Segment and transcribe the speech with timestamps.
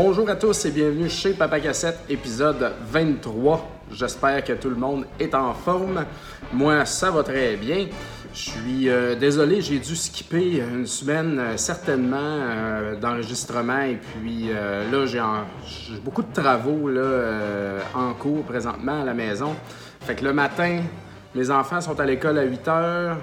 [0.00, 3.68] Bonjour à tous et bienvenue chez Papa Cassette, épisode 23.
[3.90, 6.04] J'espère que tout le monde est en forme.
[6.52, 7.88] Moi, ça va très bien.
[8.32, 14.50] Je suis euh, désolé, j'ai dû skipper une semaine euh, certainement euh, d'enregistrement et puis
[14.50, 16.88] là, j'ai beaucoup de travaux
[17.92, 19.56] en cours présentement à la maison.
[20.02, 20.78] Fait que le matin,
[21.34, 23.16] mes enfants sont à l'école à 8 heures,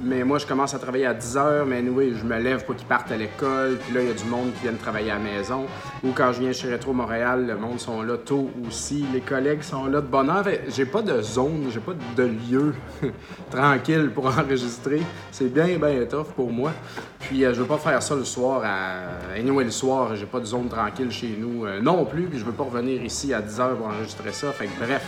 [0.00, 1.64] mais moi, je commence à travailler à 10 heures.
[1.64, 3.78] Mais oui, je me lève pour qu'ils partent à l'école.
[3.78, 5.66] Puis là, il y a du monde qui vient travailler à la maison.
[6.02, 9.06] Ou quand je viens chez Rétro Montréal, le monde sont là tôt aussi.
[9.12, 10.44] Les collègues sont là de bonne heure.
[10.68, 12.74] J'ai pas de zone, j'ai pas de lieu
[13.50, 15.00] tranquille pour enregistrer.
[15.30, 16.72] C'est bien, bien tough pour moi.
[17.20, 19.36] Puis euh, je veux pas faire ça le soir à.
[19.38, 22.24] Anyway, le soir, j'ai pas de zone tranquille chez nous euh, non plus.
[22.24, 24.50] Puis je veux pas revenir ici à 10 heures pour enregistrer ça.
[24.50, 25.06] Fait que bref,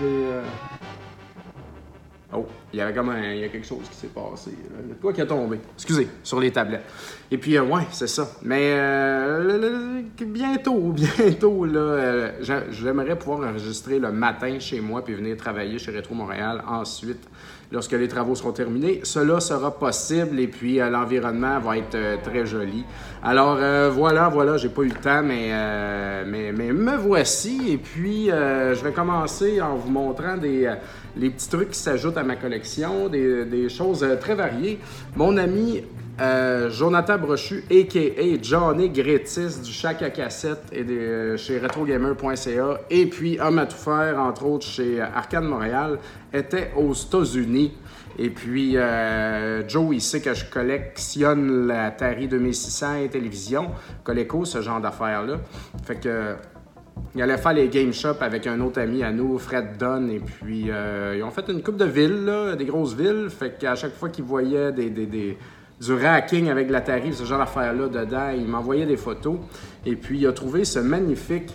[0.00, 0.04] j'ai.
[0.06, 0.42] euh,
[2.32, 4.50] Oh, il y avait comme un, il y a quelque chose qui s'est passé.
[4.50, 4.94] là.
[5.00, 5.60] Quoi qui a tombé?
[5.76, 6.84] Excusez, sur les tablettes.
[7.30, 8.28] Et puis, euh, ouais, c'est ça.
[8.42, 15.14] Mais euh, bientôt, bientôt, là, euh, j'a- j'aimerais pouvoir enregistrer le matin chez moi puis
[15.14, 17.28] venir travailler chez Rétro Montréal ensuite,
[17.72, 19.00] lorsque les travaux seront terminés.
[19.02, 22.84] Cela sera possible et puis euh, l'environnement va être euh, très joli.
[23.22, 25.50] Alors, euh, voilà, voilà, j'ai pas eu le temps, mais,
[26.26, 27.72] mais, me voici.
[27.72, 30.70] Et puis, je vais commencer en vous montrant des,
[31.16, 34.78] les petits trucs qui s'ajoutent à ma collection, des, choses très variées.
[35.16, 35.82] Mon ami
[36.20, 38.42] euh, Jonathan Brochu, a.k.a.
[38.42, 43.66] Johnny Grétis du Chac à cassette et de, euh, chez retrogamer.ca et puis Homme à
[43.66, 45.98] tout faire, entre autres chez euh, Arcade Montréal,
[46.32, 47.72] était aux États-Unis.
[48.16, 48.76] Et puis,
[49.66, 53.72] Joe, il sait que je collectionne la Atari 2600 et télévision,
[54.04, 55.40] Coleco, ce genre d'affaires-là.
[55.84, 56.36] Fait que
[57.16, 60.20] il allait faire les game shops avec un autre ami à nous, Fred Dunn, et
[60.20, 63.30] puis euh, ils ont fait une coupe de villes, des grosses villes.
[63.30, 65.36] Fait qu'à chaque fois qu'ils voyaient des-
[65.80, 69.38] du racking avec l'Atari, ce genre d'affaires-là dedans, il m'envoyait des photos.
[69.84, 71.50] Et puis il a trouvé ce magnifique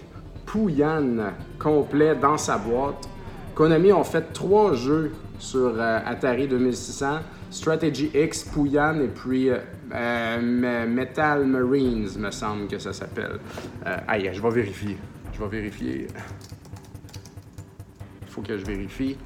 [0.45, 3.07] Pouyan complet dans sa boîte.
[3.55, 7.19] Konami ont fait trois jeux sur euh, Atari 2600,
[7.49, 9.58] Strategy X, Pouyan et puis euh,
[9.93, 13.39] euh, Me- Metal Marines, me semble que ça s'appelle.
[14.08, 14.97] Aïe, je vais vérifier.
[15.33, 16.08] Je vais vérifier.
[18.21, 19.17] Il faut que je vérifie.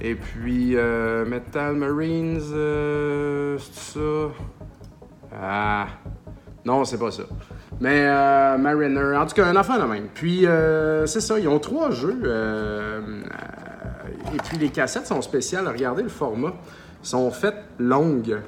[0.00, 4.34] Et puis, euh, Metal Marines, euh, c'est ça?
[5.34, 5.86] Ah,
[6.64, 7.24] non, c'est pas ça.
[7.80, 10.06] Mais euh, Mariner, en tout cas, un enfant de même.
[10.14, 12.20] Puis, euh, c'est ça, ils ont trois jeux.
[12.24, 15.66] euh, euh, et puis, les cassettes sont spéciales.
[15.66, 16.54] Regardez le format.
[17.02, 18.38] sont faites longues.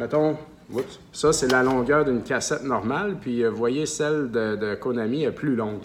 [0.00, 0.36] Mettons,
[0.72, 3.16] oups, ça, c'est la longueur d'une cassette normale.
[3.20, 5.82] Puis, vous voyez, celle de, de Konami est plus longue.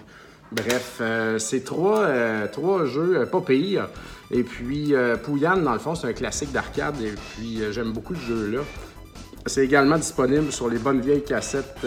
[0.55, 3.89] Bref, euh, c'est trois, euh, jeux euh, pas pires.
[4.31, 4.93] Et puis,
[5.23, 6.99] Pouyan, dans le fond, c'est un classique d'arcade.
[7.01, 8.61] Et puis, j'aime beaucoup ce jeu-là.
[9.45, 11.85] C'est également disponible sur les bonnes vieilles cassettes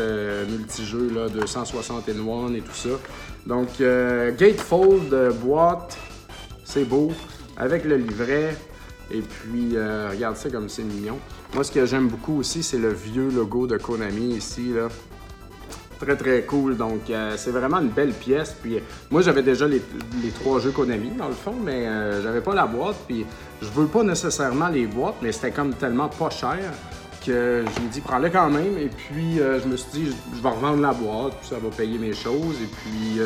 [0.49, 2.91] multijeux, là, 261 et tout ça.
[3.45, 5.99] Donc, Gatefold, boîte,
[6.65, 7.11] c'est beau,
[7.57, 8.57] avec le livret.
[9.11, 11.19] Et puis, regarde ça comme c'est mignon.
[11.55, 14.89] Moi, ce que j'aime beaucoup aussi, c'est le vieux logo de Konami ici, là.
[15.99, 16.77] Très très cool.
[16.77, 18.55] Donc euh, c'est vraiment une belle pièce.
[18.61, 18.79] Puis
[19.11, 19.83] moi j'avais déjà les,
[20.23, 22.97] les trois jeux Konami dans le fond, mais euh, j'avais pas la boîte.
[23.07, 23.27] Puis
[23.61, 26.59] je veux pas nécessairement les boîtes, mais c'était comme tellement pas cher
[27.27, 28.79] que j'ai dit prends-le quand même.
[28.79, 31.57] Et puis euh, je me suis dit je, je vais revendre la boîte, puis ça
[31.59, 32.57] va payer mes choses.
[32.63, 33.21] Et puis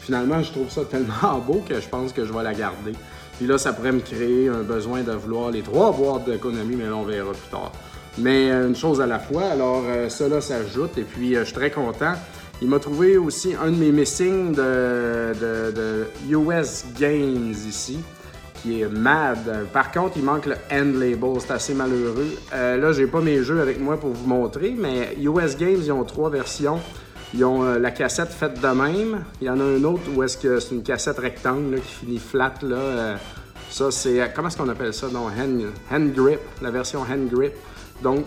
[0.00, 2.92] finalement je trouve ça tellement beau que je pense que je vais la garder.
[3.38, 6.76] Puis là ça pourrait me créer un besoin de vouloir les trois boîtes de Konami,
[6.76, 7.72] mais là on verra plus tard.
[8.20, 11.44] Mais euh, une chose à la fois, alors euh, cela s'ajoute et puis euh, je
[11.46, 12.14] suis très content.
[12.60, 18.00] Il m'a trouvé aussi un de mes missing de, US Games ici,
[18.60, 19.66] qui est Mad.
[19.72, 22.34] Par contre, il manque le End Label, c'est assez malheureux.
[22.52, 25.92] Euh, là, j'ai pas mes jeux avec moi pour vous montrer, mais US Games, ils
[25.92, 26.80] ont trois versions.
[27.34, 29.22] Ils ont euh, la cassette faite de même.
[29.40, 32.18] Il y en a un autre où est-ce que c'est une cassette rectangle qui finit
[32.18, 32.76] flat là.
[32.76, 33.16] euh,
[33.70, 34.20] ça, c'est.
[34.20, 35.06] euh, Comment est-ce qu'on appelle ça?
[35.12, 37.52] Non, hand, hand grip, la version hand grip.
[38.02, 38.26] Donc,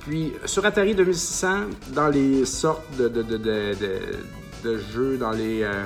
[0.00, 1.48] puis sur Atari 2600,
[1.94, 5.84] dans les sortes de, jeux, dans les, euh,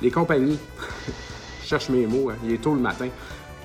[0.00, 0.58] les compagnies,
[1.62, 3.08] je cherche mes mots, hein, il est tôt le matin.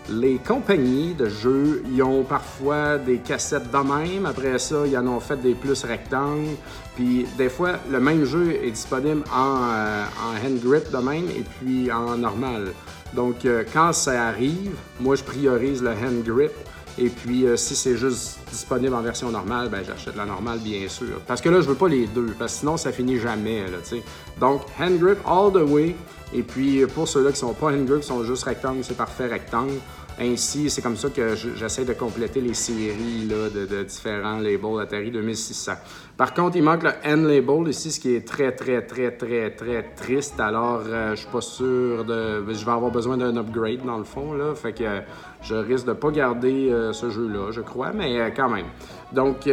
[0.08, 4.28] Les compagnies de jeux, ils ont parfois des cassettes de même.
[4.28, 6.56] Après ça, ils en ont fait des plus rectangles.
[6.96, 10.04] Puis des fois, le même jeu est disponible en, euh,
[10.46, 12.74] hand grip de même et puis en normal.
[13.16, 16.52] Donc, euh, quand ça arrive, moi, je priorise le hand grip.
[16.98, 20.88] Et puis, euh, si c'est juste disponible en version normale, ben j'achète la normale, bien
[20.88, 21.20] sûr.
[21.28, 23.78] Parce que là, je veux pas les deux, parce que sinon, ça finit jamais, là,
[23.84, 24.04] tu sais.
[24.40, 25.96] Donc, hand grip all the way.
[26.34, 29.28] Et puis, pour ceux-là qui sont pas hand grip, qui sont juste rectangles, c'est parfait
[29.28, 29.80] rectangle.
[30.20, 35.74] Ainsi, c'est comme ça que j'essaie de compléter les séries de, différents labels Atari 2600.
[36.16, 39.84] Par contre, il manque le N-Label ici, ce qui est très, très, très, très, très
[39.98, 40.40] triste.
[40.40, 42.46] Alors, euh, je suis pas sûr de...
[42.48, 44.56] Je vais avoir besoin d'un upgrade, dans le fond, là.
[44.56, 45.02] Fait que
[45.42, 48.68] je risque de pas garder euh, ce jeu-là, je crois, mais euh, quand même.
[49.12, 49.50] Donc,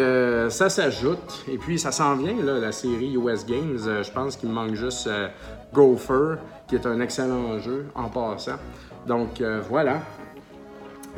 [0.50, 1.44] ça s'ajoute.
[1.48, 3.78] Et puis, ça s'en vient, là, la série US Games.
[3.78, 5.08] je pense qu'il me manque juste
[5.72, 6.36] Gopher,
[6.68, 8.58] qui est un excellent jeu, en passant.
[9.06, 10.00] Donc, voilà.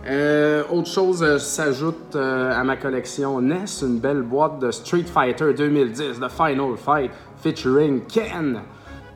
[0.06, 5.04] Euh, autre chose euh, s'ajoute euh, à ma collection NES, une belle boîte de Street
[5.04, 8.60] Fighter 2010, The Final Fight, featuring Ken.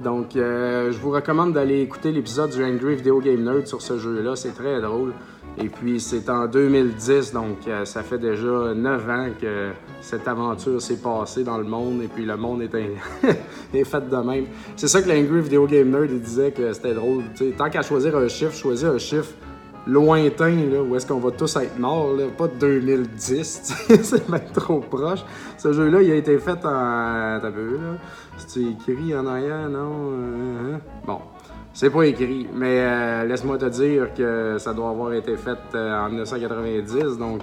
[0.00, 4.37] Donc, je vous recommande d'aller écouter l'épisode du Angry Video Game Nerd sur ce jeu-là,
[4.37, 5.12] c'est très drôle.
[5.61, 9.70] Et puis, c'est en 2010, donc ça fait déjà 9 ans que
[10.00, 12.69] cette aventure s'est passée dans le monde, et puis le monde est,
[13.85, 14.44] fait de même.
[14.76, 17.25] C'est ça que l'Angry Video Game Nerd disait que c'était drôle.
[17.56, 19.32] tant qu'à choisir un chiffre, choisis un chiffre
[19.88, 24.40] lointain, là, où est-ce qu'on va tous être morts, là, pas de 2010, c'est même
[24.52, 25.25] trop proche.
[25.56, 27.38] Ce jeu-là, il a été fait en...
[27.40, 27.96] T'as vu, là?
[28.37, 30.12] C'est écrit en arrière, non?
[30.12, 30.81] Euh, hein?
[31.06, 31.20] Bon,
[31.73, 35.99] c'est pas écrit, mais euh, laisse-moi te dire que ça doit avoir été fait euh,
[35.99, 37.43] en 1990, donc...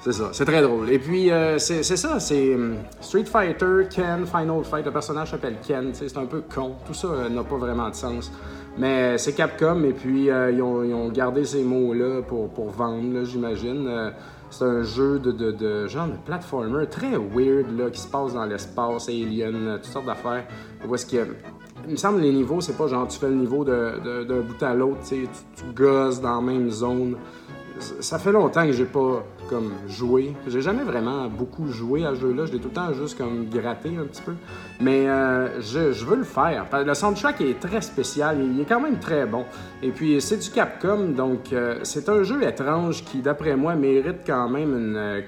[0.00, 0.90] c'est ça, c'est très drôle.
[0.90, 2.56] Et puis, c'est ça, c'est
[3.00, 6.72] Street Fighter, Ken, Final Fight, le personnage s'appelle Ken, c'est un peu con.
[6.86, 8.32] Tout ça n'a pas vraiment de sens.
[8.78, 13.86] Mais c'est Capcom et puis euh, ils, ont, gardé ces mots-là pour, vendre, j'imagine.
[13.86, 14.10] Euh,
[14.50, 18.44] c'est un jeu de, de, genre de platformer très weird là, qui se passe dans
[18.44, 20.44] l'espace, alien, euh, toutes sortes d'affaires.
[20.86, 21.26] Où est-ce que.
[21.86, 24.62] Il me semble que les niveaux, c'est pas genre tu fais le niveau d'un bout
[24.62, 25.26] à l'autre, tu,
[25.56, 27.16] tu gosses dans la même zone
[28.00, 30.32] ça fait longtemps que j'ai pas comme joué.
[30.46, 32.46] J'ai jamais vraiment beaucoup joué à ce jeu-là.
[32.46, 34.32] Je l'ai tout le temps juste comme gratté un petit peu.
[34.80, 36.66] Mais euh, je, veux le faire.
[36.72, 38.38] Le soundtrack est très spécial.
[38.42, 39.44] Il est quand même très bon.
[39.82, 44.20] Et puis c'est du Capcom, donc euh, c'est un jeu étrange qui, d'après moi, mérite
[44.26, 45.20] quand même une euh,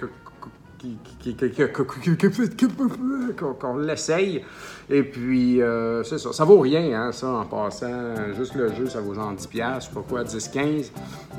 [3.59, 4.43] qu'on l'essaye.
[4.91, 6.33] Et puis, euh, c'est ça.
[6.33, 8.33] Ça vaut rien, hein, ça, en passant.
[8.37, 10.91] Juste le jeu, ça vaut genre 10$, je sais pas quoi, 10-15$.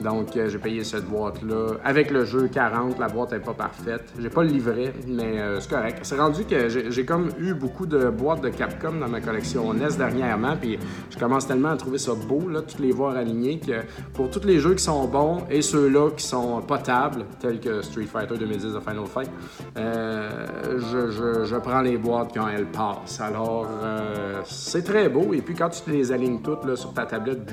[0.04, 1.76] Donc, euh, j'ai payé cette boîte-là.
[1.84, 4.04] Avec le jeu 40$, la boîte n'est pas parfaite.
[4.20, 6.00] J'ai pas le livret, mais euh, c'est correct.
[6.02, 9.98] C'est rendu que j'ai comme eu beaucoup de boîtes de Capcom dans ma collection NES
[9.98, 10.56] dernièrement.
[10.60, 13.82] Puis, je commence tellement à trouver ça beau, là, toutes les voir alignées, que
[14.14, 18.06] pour tous les jeux qui sont bons et ceux-là qui sont potables, tels que Street
[18.06, 19.30] Fighter 2010 The Final Fight,
[19.76, 23.22] je, je, prends les boîtes quand elles passent.
[23.38, 25.34] Euh, c'est très beau.
[25.34, 27.52] Et puis, quand tu les alignes toutes là, sur ta tablette,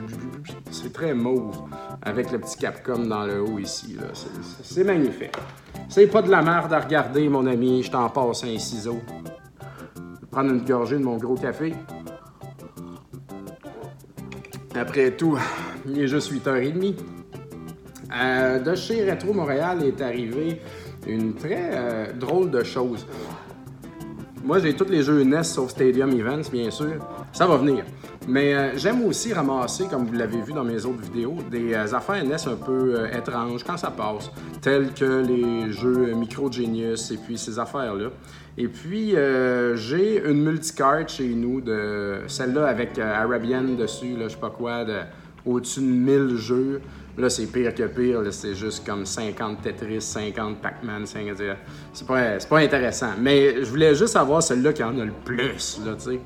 [0.71, 1.57] c'est très mauve
[2.03, 3.97] avec le petit Capcom dans le haut ici.
[4.63, 5.37] C'est magnifique.
[5.89, 7.83] C'est pas de la merde à regarder, mon ami.
[7.83, 8.99] Je t'en passe un ciseau.
[9.97, 11.75] Je vais prendre une gorgée de mon gros café.
[14.75, 15.39] Après tout,
[15.87, 16.95] il est juste 8h30.
[18.15, 20.61] Euh, de chez Retro Montréal est arrivé
[21.07, 23.07] une très euh, drôle de chose.
[24.45, 26.95] Moi, j'ai tous les jeux NES sauf Stadium Events, bien sûr.
[27.33, 27.85] Ça va venir.
[28.27, 31.95] Mais euh, j'aime aussi ramasser, comme vous l'avez vu dans mes autres vidéos, des euh,
[31.95, 37.13] affaires NES un peu euh, étranges quand ça passe, tels que les jeux Micro Genius
[37.13, 38.09] et puis ces affaires-là.
[38.59, 39.15] Et puis,
[39.77, 44.99] j'ai une multicarte chez nous, de celle-là avec Arabian dessus, je sais pas quoi, de,
[45.47, 46.81] au-dessus de 1000 jeux.
[47.19, 48.21] Là, c'est pire que pire.
[48.31, 51.05] C'est juste comme 50 Tetris, 50 Pac-Man.
[51.07, 53.11] C'est pas, pas intéressant.
[53.19, 56.21] Mais je voulais juste avoir celle-là qui en a le plus, là, tu sais.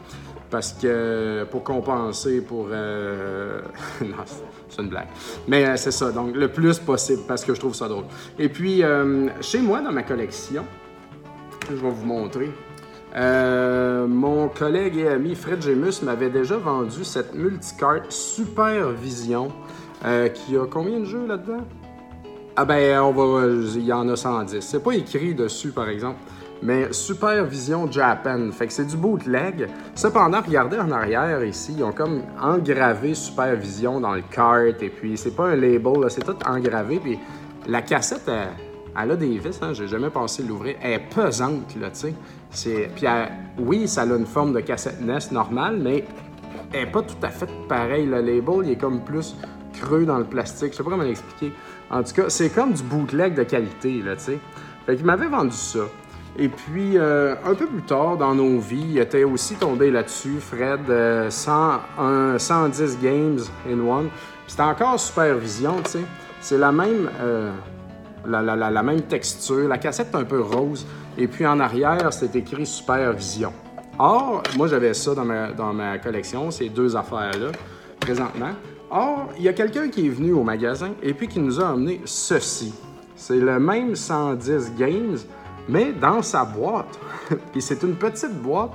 [0.48, 2.68] Parce que pour compenser pour.
[2.70, 3.60] Euh,
[4.00, 4.24] non,
[4.68, 5.08] c'est une blague.
[5.48, 8.04] Mais euh, c'est ça, donc le plus possible parce que je trouve ça drôle.
[8.38, 10.64] Et puis, euh, chez moi, dans ma collection,
[11.68, 12.52] je vais vous montrer.
[13.16, 19.48] mon collègue et ami Fred Gemus m'avait déjà vendu cette multicarte Super Vision
[20.06, 21.64] euh, qui a combien de jeux là-dedans?
[22.56, 24.60] Ah ben, on va, il y en a 110.
[24.60, 26.18] C'est pas écrit dessus, par exemple.
[26.62, 29.68] Mais Super Vision Japan, fait que c'est du bootleg.
[29.94, 34.88] Cependant, regardez en arrière ici, ils ont comme engravé Super Vision dans le cart, et
[34.88, 37.18] puis c'est pas un label, c'est tout engravé, puis
[37.66, 38.30] la cassette,
[38.98, 40.76] elle, a des vis, hein, j'ai jamais pensé l'ouvrir.
[40.80, 42.14] Elle est pesante, là, tu
[42.50, 42.90] sais.
[42.94, 43.06] Puis
[43.58, 46.04] oui, ça a une forme de cassette NES normale, mais
[46.72, 48.06] elle est pas tout à fait pareil.
[48.06, 49.36] Le label, il est comme plus
[49.80, 50.72] creux dans le plastique.
[50.72, 51.52] Je sais pas comment l'expliquer.
[51.90, 54.38] En tout cas, c'est comme du bootleg de qualité, là, tu sais.
[54.86, 55.80] Fait m'avait vendu ça.
[56.38, 60.38] Et puis, euh, un peu plus tard dans nos vies, il était aussi tombé là-dessus,
[60.38, 60.80] Fred,
[61.30, 64.08] 110 games in one.
[64.46, 66.04] C'était encore Supervision, tu sais.
[66.40, 67.50] C'est la même, euh,
[68.26, 69.66] la, la, la, même texture.
[69.66, 70.86] La cassette est un peu rose.
[71.16, 73.52] Et puis en arrière, c'est écrit Supervision.
[73.98, 77.52] Or, moi, j'avais ça dans ma, dans ma collection, ces deux affaires-là,
[77.98, 78.52] présentement.
[78.90, 81.68] Or, il y a quelqu'un qui est venu au magasin et puis qui nous a
[81.70, 82.72] amené ceci.
[83.16, 85.16] C'est le même 110 Games,
[85.68, 86.98] mais dans sa boîte.
[87.52, 88.72] puis c'est une petite boîte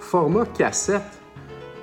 [0.00, 1.20] format cassette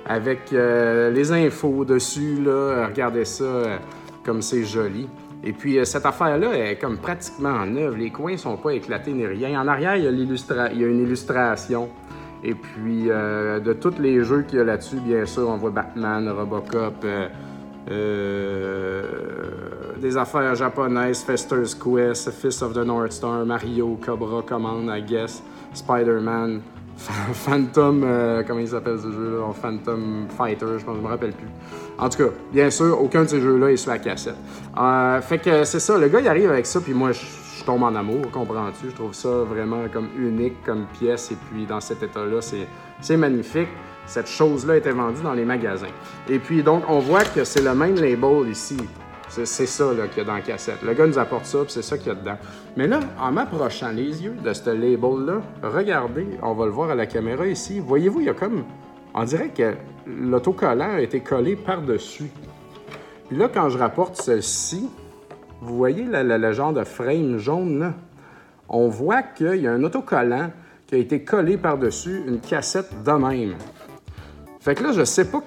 [0.04, 2.42] avec euh, les infos dessus.
[2.44, 2.88] Là.
[2.88, 3.76] Regardez ça, euh,
[4.24, 5.08] comme c'est joli.
[5.44, 7.96] Et puis, euh, cette affaire-là est comme pratiquement en œuvre.
[7.96, 9.60] Les coins sont pas éclatés ni rien.
[9.60, 11.88] En arrière, il y a, il y a une illustration.
[12.44, 16.28] Et puis, de tous les jeux qu'il y a là-dessus, bien sûr, on voit Batman,
[16.28, 17.06] Robocop,
[20.00, 25.42] des affaires japonaises, Fester's Quest, Fist of the North Star, Mario, Cobra Command, I guess,
[25.74, 26.62] Spider-Man,
[26.96, 29.52] Phantom, euh, comment il s'appelle ce jeu-là?
[29.52, 31.48] Phantom Fighter, je pense, je me rappelle plus.
[31.98, 34.36] En tout cas, bien sûr, aucun de ces jeux-là est sur la cassette.
[34.78, 37.20] Euh, fait que c'est ça, le gars il arrive avec ça, puis moi je,
[37.64, 38.90] tombe en amour, comprends-tu?
[38.90, 42.40] Je trouve ça vraiment comme unique comme pièce, et puis dans cet état-là,
[43.00, 43.68] c'est magnifique.
[44.06, 45.86] Cette chose-là était vendue dans les magasins.
[46.28, 48.76] Et puis donc, on voit que c'est le même label ici.
[49.28, 50.82] C'est ça qu'il y a dans la cassette.
[50.82, 52.36] Le gars nous apporte ça, puis c'est ça qu'il y a dedans.
[52.76, 56.94] Mais là, en m'approchant les yeux de ce label-là, regardez, on va le voir à
[56.94, 57.80] la caméra ici.
[57.80, 58.64] Voyez-vous, il y a comme.
[59.14, 59.74] On dirait que
[60.06, 62.30] l'autocollant a été collé par-dessus.
[63.28, 64.90] Puis là, quand je rapporte ceci,
[65.62, 67.94] vous voyez le, genre de frame jaune là?
[68.68, 70.50] On voit qu'il y a un autocollant
[70.86, 73.54] qui a été collé par-dessus une cassette de même.
[74.62, 75.42] Fait que là, je sais pas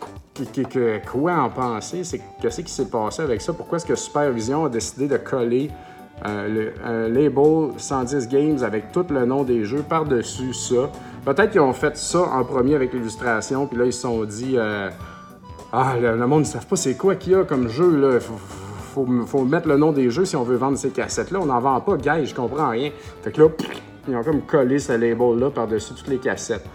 [1.09, 4.69] quoi en penser, c'est qu'est-ce qui s'est passé avec ça, pourquoi est-ce que Supervision a
[4.69, 5.71] décidé de coller
[6.25, 6.73] euh,
[7.07, 10.89] le, label 110 Games avec tout le nom des jeux par-dessus ça.
[11.23, 14.55] Peut-être qu'ils ont fait ça en premier avec l'illustration, puis là ils se sont dit
[14.57, 14.89] euh,
[15.71, 18.19] Ah, le, monde ne savent pas c'est quoi qu'il y a comme jeu, là.
[18.19, 21.39] Faut, faut, mettre le nom des jeux si on veut vendre ces cassettes-là.
[21.41, 22.91] On n'en vend pas, gars, je comprends rien.
[23.23, 23.47] Fait que là,
[24.09, 26.65] ils ont comme collé ce label-là par-dessus toutes les cassettes.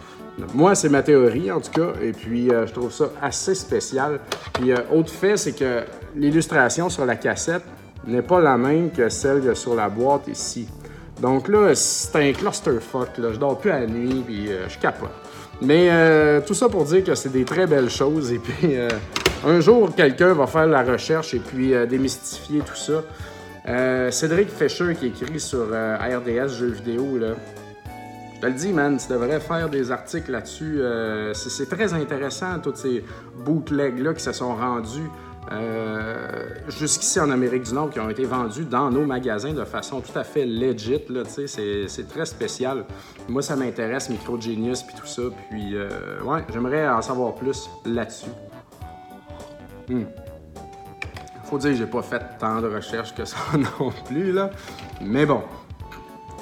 [0.54, 4.20] Moi, c'est ma théorie, en tout cas, et puis euh, je trouve ça assez spécial.
[4.54, 5.82] Puis, euh, autre fait, c'est que
[6.16, 7.62] l'illustration sur la cassette
[8.06, 10.68] n'est pas la même que celle sur la boîte ici.
[11.20, 13.32] Donc là, c'est un clusterfuck, là.
[13.32, 15.10] Je dors plus à la nuit, puis euh, je capote.
[15.62, 15.90] Mais
[16.46, 18.76] tout ça pour dire que c'est des très belles choses, et puis
[19.46, 23.02] un jour, quelqu'un va faire la recherche et puis démystifier tout ça.
[24.10, 27.34] Cédric Fischer, qui écrit sur RDS Jeux vidéo, là,
[28.40, 30.80] je te le dis, man, tu devrais faire des articles là-dessus.
[30.80, 33.04] Euh, c'est très intéressant, tous ces
[33.44, 35.10] bootlegs-là qui se sont rendus
[35.52, 40.00] euh, jusqu'ici en Amérique du Nord, qui ont été vendus dans nos magasins de façon
[40.00, 41.02] tout à fait legit.
[41.26, 42.86] C'est très spécial.
[43.28, 45.24] Moi, ça m'intéresse, Micro Genius, puis tout ça.
[45.50, 48.30] Puis, euh, ouais, j'aimerais en savoir plus là-dessus.
[49.86, 50.04] Hmm.
[51.44, 53.36] Faut dire que j'ai pas fait tant de recherches que ça
[53.80, 54.48] non plus, là.
[55.02, 55.42] Mais bon,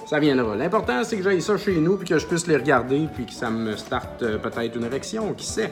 [0.09, 0.57] ça viendra.
[0.57, 3.33] L'important, c'est que j'aille ça chez nous, puis que je puisse les regarder, puis que
[3.33, 5.71] ça me starte euh, peut-être une érection, qui sait.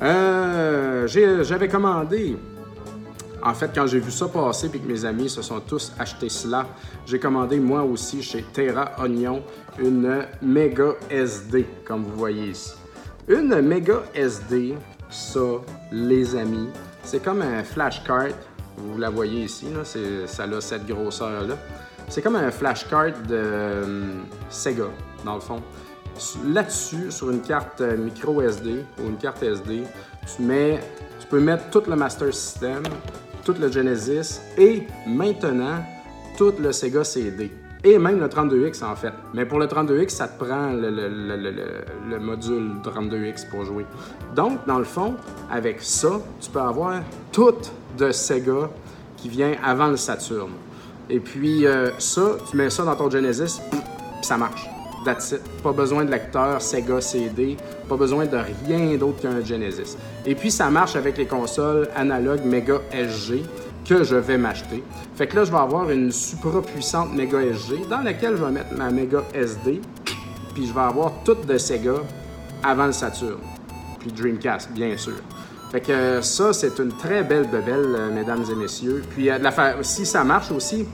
[0.00, 1.08] Euh,
[1.42, 2.36] j'avais commandé,
[3.42, 6.28] en fait, quand j'ai vu ça passer, puis que mes amis se sont tous achetés
[6.28, 6.64] cela,
[7.06, 9.42] j'ai commandé moi aussi chez Terra Onion
[9.80, 12.72] une Mega SD, comme vous voyez ici.
[13.26, 14.76] Une Mega SD,
[15.10, 15.40] ça,
[15.90, 16.68] les amis,
[17.02, 18.28] c'est comme un flashcard.
[18.76, 19.82] Vous la voyez ici, là,
[20.26, 21.56] ça a cette grosseur-là.
[22.08, 23.84] C'est comme un flashcard de euh,
[24.48, 24.84] Sega,
[25.24, 25.60] dans le fond.
[26.46, 29.82] Là-dessus, sur une carte euh, micro SD ou une carte SD,
[30.34, 30.80] tu mets,
[31.20, 32.82] tu peux mettre tout le Master System,
[33.44, 35.84] tout le Genesis et maintenant
[36.38, 37.50] tout le Sega CD.
[37.84, 39.12] Et même le 32X en fait.
[39.34, 43.84] Mais pour le 32X, ça te prend le, le module 32X pour jouer.
[44.34, 45.14] Donc, dans le fond,
[45.50, 47.54] avec ça, tu peux avoir tout
[47.98, 48.70] de Sega
[49.16, 50.50] qui vient avant le Saturn.
[51.08, 53.80] Et puis euh, ça, tu mets ça dans ton Genesis, puis
[54.22, 54.68] ça marche.
[55.04, 55.40] That's it.
[55.62, 57.56] Pas besoin de lecteur Sega CD,
[57.88, 58.36] pas besoin de
[58.66, 59.96] rien d'autre qu'un Genesis.
[60.24, 63.44] Et puis ça marche avec les consoles analogues Mega SG
[63.88, 64.82] que je vais m'acheter.
[65.14, 68.50] Fait que là, je vais avoir une super puissante Mega SG dans laquelle je vais
[68.50, 69.80] mettre ma Mega SD,
[70.54, 71.94] puis je vais avoir tout de Sega
[72.64, 73.38] avant le Saturn.
[74.00, 75.14] Puis Dreamcast, bien sûr.
[75.70, 79.02] Fait que ça, c'est une très belle bebelle, euh, mesdames et messieurs.
[79.10, 79.38] Puis, euh,
[79.82, 80.86] si ça marche aussi,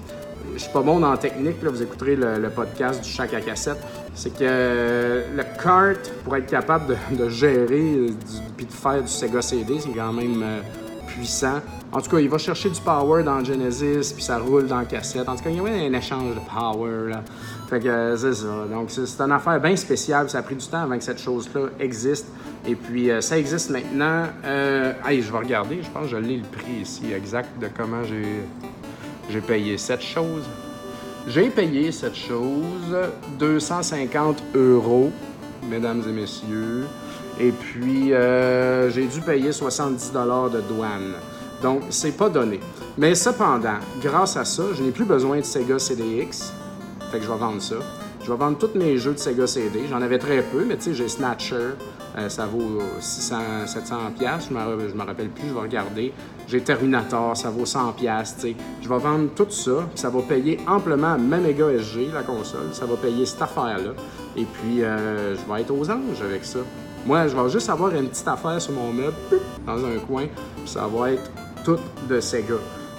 [0.54, 3.78] je suis pas bon la technique, là, vous écouterez le, podcast du chac à cassette,
[4.14, 8.06] c'est que euh, le cart, pour être capable de, gérer
[8.56, 10.42] puis de faire du Sega CD, c'est quand même
[11.06, 11.60] puissant.
[11.92, 14.84] En tout cas, il va chercher du power dans Genesis, puis ça roule dans la
[14.86, 15.28] cassette.
[15.28, 17.10] En tout cas, il y a un échange de power.
[17.10, 17.22] Là.
[17.72, 18.66] Fait que c'est ça.
[18.70, 20.28] Donc, c'est une affaire bien spéciale.
[20.28, 22.26] Ça a pris du temps avant que cette chose-là existe.
[22.66, 24.26] Et puis, euh, ça existe maintenant.
[24.44, 25.78] Euh, je vais regarder.
[25.82, 30.42] Je pense que je lis le prix ici exact de comment j'ai payé cette chose.
[31.26, 32.94] J'ai payé cette chose
[33.38, 35.10] 250 euros,
[35.70, 36.84] mesdames et messieurs.
[37.40, 41.14] Et puis, euh, j'ai dû payer 70 de douane.
[41.62, 42.60] Donc, c'est pas donné.
[42.98, 46.52] Mais cependant, grâce à ça, je n'ai plus besoin de Sega CDX.
[47.12, 47.74] Fait que je vais vendre ça.
[48.24, 49.82] Je vais vendre tous mes jeux de Sega CD.
[49.90, 51.72] J'en avais très peu, mais tu sais, j'ai Snatcher.
[52.16, 54.48] Euh, ça vaut 600, 700 pièces.
[54.48, 56.14] Je me, me rappelle plus, je vais regarder.
[56.48, 58.46] J'ai Terminator, ça vaut 100 pièces.
[58.80, 59.86] Je vais vendre tout ça.
[59.94, 62.72] Ça va payer amplement ma Mega SG, la console.
[62.72, 63.90] Ça va payer cette affaire-là.
[64.34, 66.60] Et puis, euh, je vais être aux anges avec ça.
[67.04, 69.16] Moi, je vais juste avoir une petite affaire sur mon meuble,
[69.66, 70.24] dans un coin,
[70.56, 71.30] puis ça va être
[71.62, 71.78] tout
[72.08, 72.54] de Sega.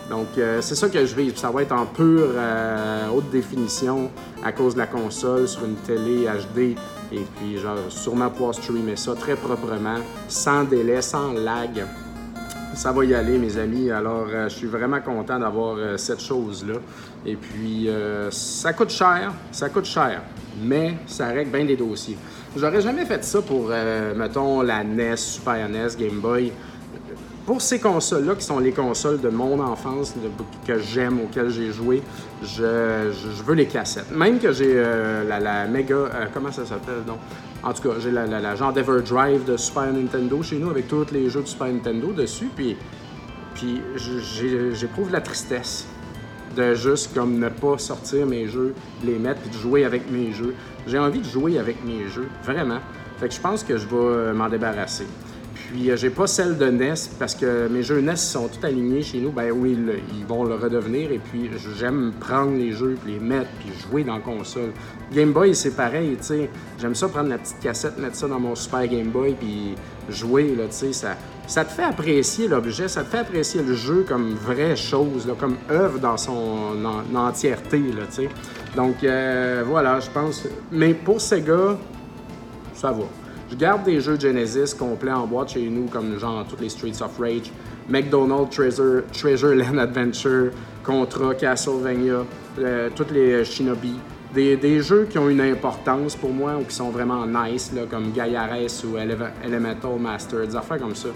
[0.10, 1.32] Donc, euh, c'est ça que je vais.
[1.36, 4.10] Ça va être en pure euh, haute définition
[4.44, 6.76] à cause de la console sur une télé HD.
[7.12, 11.86] Et puis, genre, sûrement pouvoir streamer ça très proprement, sans délai, sans lag.
[12.76, 13.92] Ça va y aller, mes amis.
[13.92, 16.76] Alors, euh, je suis vraiment content d'avoir cette chose-là.
[17.26, 17.88] Et puis,
[18.32, 19.32] ça coûte cher.
[19.52, 20.22] Ça coûte cher.
[20.62, 22.18] Mais ça règle bien des dossiers.
[22.56, 23.70] J'aurais jamais fait ça pour,
[24.16, 26.52] mettons, la NES, Super NES, Game Boy
[27.46, 30.14] pour ces consoles-là, qui sont les consoles de mon enfance,
[30.66, 32.02] que j'aime, auxquelles j'ai joué,
[32.42, 33.12] je,
[33.46, 34.12] veux les cassettes.
[34.12, 35.96] Même que j'ai euh, la, la, Mega.
[35.96, 37.20] Euh, comment ça s'appelle donc?
[37.64, 41.12] En tout cas, j'ai la, la, genre d'Everdrive de Super Nintendo chez nous avec tous
[41.12, 42.50] les jeux de Super Nintendo dessus.
[42.56, 42.76] Puis,
[43.56, 43.82] puis
[44.74, 45.88] j'éprouve la tristesse
[46.56, 48.74] de juste comme ne pas sortir mes jeux,
[49.04, 50.54] les mettre puis de jouer avec mes jeux.
[50.88, 52.80] J'ai envie de jouer avec mes jeux, vraiment.
[53.18, 55.08] Fait que je pense que je vais euh, m'en débarrasser.
[55.70, 59.02] Puis euh, j'ai pas celle de NES parce que mes jeux NES sont tout alignés
[59.02, 59.32] chez nous.
[59.32, 59.78] Ben oui,
[60.18, 61.12] ils vont le redevenir.
[61.12, 64.72] Et puis j'aime prendre les jeux, puis les mettre, puis jouer dans la console.
[65.14, 66.50] Game Boy, c'est pareil, tu sais.
[66.80, 69.76] J'aime ça prendre la petite cassette, mettre ça dans mon Super Game Boy, puis
[70.10, 70.94] jouer, là, tu sais.
[70.94, 71.16] Ça,
[71.46, 75.34] ça te fait apprécier l'objet, ça te fait apprécier le jeu comme vraie chose, là,
[75.40, 78.30] comme œuvre dans son entièreté, là, tu sais.
[78.76, 80.48] Donc euh, voilà, je pense.
[80.72, 81.78] Mais pour Sega,
[82.74, 83.04] ça va.
[83.54, 87.04] Je garde des jeux Genesis complets en boîte chez nous, comme genre tous les Streets
[87.04, 87.52] of Rage,
[87.88, 90.50] McDonald's Treasure, Treasure Land Adventure,
[90.84, 92.26] Contra, Castlevania,
[92.58, 93.94] euh, tous les Shinobi.
[94.34, 98.12] Des, jeux qui ont une importance pour moi ou qui sont vraiment nice, là, comme
[98.12, 101.10] Gaiares ou Elemental Master, des affaires comme ça.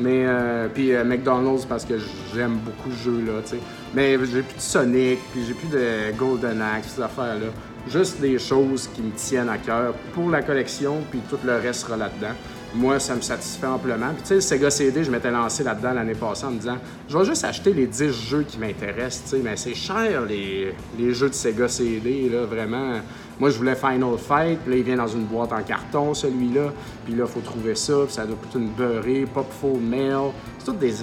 [0.00, 1.94] Mais, euh, puis euh, McDonald's parce que
[2.34, 3.58] j'aime beaucoup ce tu sais.
[3.94, 7.52] Mais j'ai plus de Sonic, puis j'ai plus de Golden Axe, ces affaires-là.
[7.88, 11.82] Juste des choses qui me tiennent à cœur pour la collection, puis tout le reste
[11.82, 12.34] sera là-dedans.
[12.74, 14.08] Moi, ça me satisfait amplement.
[14.14, 17.16] Puis, tu sais, Sega CD, je m'étais lancé là-dedans l'année passée en me disant, je
[17.16, 21.14] vais juste acheter les 10 jeux qui m'intéressent, tu sais, mais c'est cher, les, les,
[21.14, 22.94] jeux de Sega CD, là, vraiment.
[23.38, 26.72] Moi, je voulais Final Fight, puis là, il vient dans une boîte en carton, celui-là.
[27.04, 30.32] Puis là, il faut trouver ça, puis ça doit coûter une beurrée, pop full mail.
[30.58, 30.94] C'est toutes des,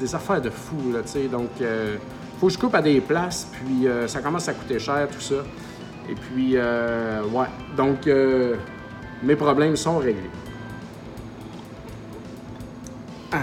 [0.00, 1.24] des, affaires de fou, là, tu sais.
[1.24, 1.96] Donc, euh,
[2.40, 5.20] faut que je coupe à des places, puis euh, ça commence à coûter cher, tout
[5.20, 5.42] ça.
[6.08, 7.46] Et puis, euh, ouais.
[7.76, 8.56] Donc, euh,
[9.22, 10.30] mes problèmes sont réglés.
[13.32, 13.36] Ah.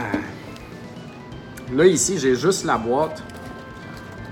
[1.74, 3.22] Là, ici, j'ai juste la boîte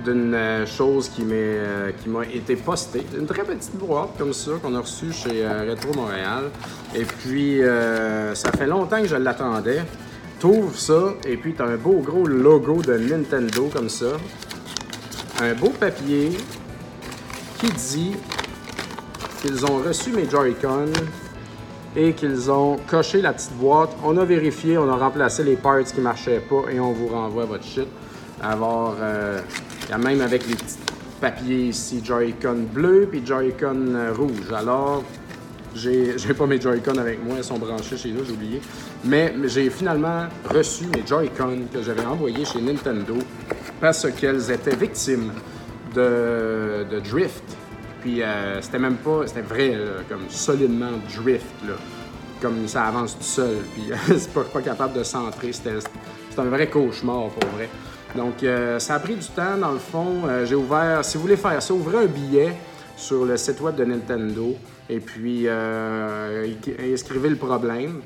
[0.03, 3.05] d'une euh, chose qui m'a été postée.
[3.17, 6.45] Une très petite boîte comme ça qu'on a reçue chez Retro Montréal.
[6.95, 7.61] Et puis,
[8.33, 9.83] ça fait longtemps que je l'attendais.
[10.39, 14.17] T'ouvres ça et puis t'as un beau gros logo de Nintendo comme ça.
[15.41, 16.31] Un beau papier
[17.63, 18.15] qui dit
[19.41, 20.91] qu'ils ont reçu mes Joy-Con
[21.95, 23.91] et qu'ils ont coché la petite boîte.
[24.03, 27.07] On a vérifié, on a remplacé les parts qui ne marchaient pas et on vous
[27.07, 27.87] renvoie votre shit.
[28.41, 29.39] Alors, euh,
[29.97, 30.77] même avec les petits
[31.21, 34.51] papiers ici, Joy-Con bleu puis Joy-Con rouge.
[34.53, 35.03] Alors,
[35.73, 38.61] j'ai, j'ai pas mes Joy-Con avec moi, ils sont branchés chez nous, j'ai oublié.
[39.05, 43.15] Mais j'ai finalement reçu mes Joy-Con que j'avais envoyés chez Nintendo
[43.79, 45.31] parce qu'elles étaient victimes
[45.93, 47.43] de, drift.
[48.01, 49.77] Puis euh, c'était même pas, c'était vrai,
[50.09, 51.75] comme solidement drift, là.
[52.41, 53.57] comme ça avance tout seul.
[53.73, 55.51] Puis c'est pas, pas capable de centrer.
[55.53, 55.77] C'était
[56.37, 57.69] un vrai cauchemar pour vrai.
[58.15, 60.23] Donc euh, ça a pris du temps dans le fond.
[60.27, 62.53] Euh, j'ai ouvert, si vous voulez faire ça, ouvrez un billet
[62.95, 64.55] sur le site web de Nintendo
[64.89, 68.01] et puis inscrivez le problème.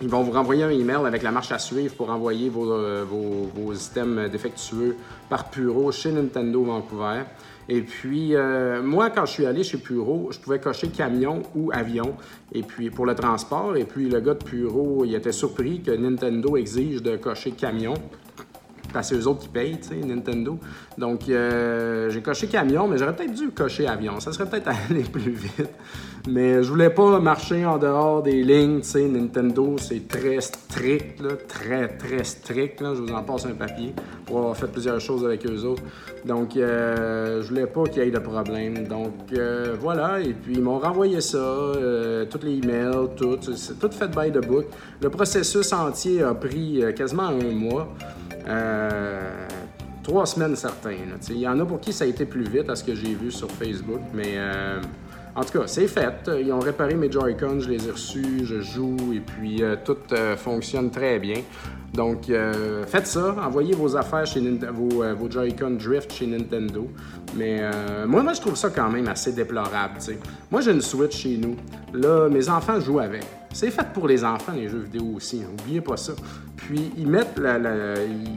[0.00, 3.04] Ils vont vous renvoyer un email avec la marche à suivre pour envoyer vos, euh,
[3.04, 4.94] vos, items défectueux
[5.28, 7.22] par Puro chez Nintendo Vancouver.
[7.68, 11.72] Et puis, euh, moi, quand je suis allé chez Puro, je pouvais cocher camion ou
[11.72, 12.14] avion,
[12.52, 13.76] et puis pour le transport.
[13.76, 17.94] Et puis, le gars de Puro, il était surpris que Nintendo exige de cocher camion
[18.92, 20.58] parce que c'est eux autres qui payent, tu sais, Nintendo.
[20.96, 24.20] Donc, euh, j'ai coché camion, mais j'aurais peut-être dû cocher avion.
[24.20, 25.70] Ça serait peut-être allé plus vite.
[26.28, 29.08] Mais je voulais pas marcher en dehors des lignes, tu sais.
[29.08, 32.80] Nintendo, c'est très strict, très, très strict.
[32.80, 33.94] Je vous en passe un papier
[34.26, 35.82] pour avoir fait plusieurs choses avec eux autres.
[36.24, 38.86] Donc, euh, je voulais pas qu'il y ait de problème.
[38.86, 40.20] Donc, euh, voilà.
[40.20, 43.38] Et puis, ils m'ont renvoyé ça, euh, tous les emails, tout.
[43.54, 44.66] C'est tout fait by the book.
[45.00, 47.88] Le processus entier a pris quasiment un mois.
[50.02, 50.96] Trois semaines certains.
[51.30, 53.14] Il y en a pour qui ça a été plus vite à ce que j'ai
[53.14, 54.38] vu sur Facebook, mais
[55.38, 56.28] en tout cas, c'est fait.
[56.40, 59.96] Ils ont réparé mes Joy-Con, je les ai reçus, je joue et puis euh, tout
[60.10, 61.42] euh, fonctionne très bien.
[61.94, 66.88] Donc, euh, faites ça, envoyez vos affaires chez vos, vos Joy-Con Drift chez Nintendo.
[67.36, 67.60] Mais
[68.06, 69.94] moi, moi, je trouve ça quand même assez déplorable.
[70.50, 71.56] Moi, j'ai une Switch chez nous.
[71.92, 73.24] Là, mes enfants jouent avec.
[73.52, 75.42] C'est fait pour les enfants, les jeux vidéo aussi.
[75.42, 75.50] Hein.
[75.60, 76.12] Oubliez pas ça.
[76.56, 77.58] Puis, ils, mettent la,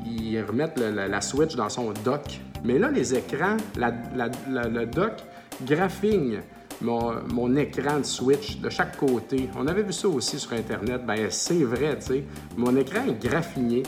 [0.05, 2.39] ils remettent la, Switch dans son dock.
[2.63, 5.13] Mais là, les écrans, le dock
[5.65, 6.39] graphigne
[6.81, 9.49] mon, écran de Switch de chaque côté.
[9.57, 11.05] On avait vu ça aussi sur Internet.
[11.05, 12.23] Ben, c'est vrai, tu sais.
[12.57, 13.83] Mon écran est graffiné.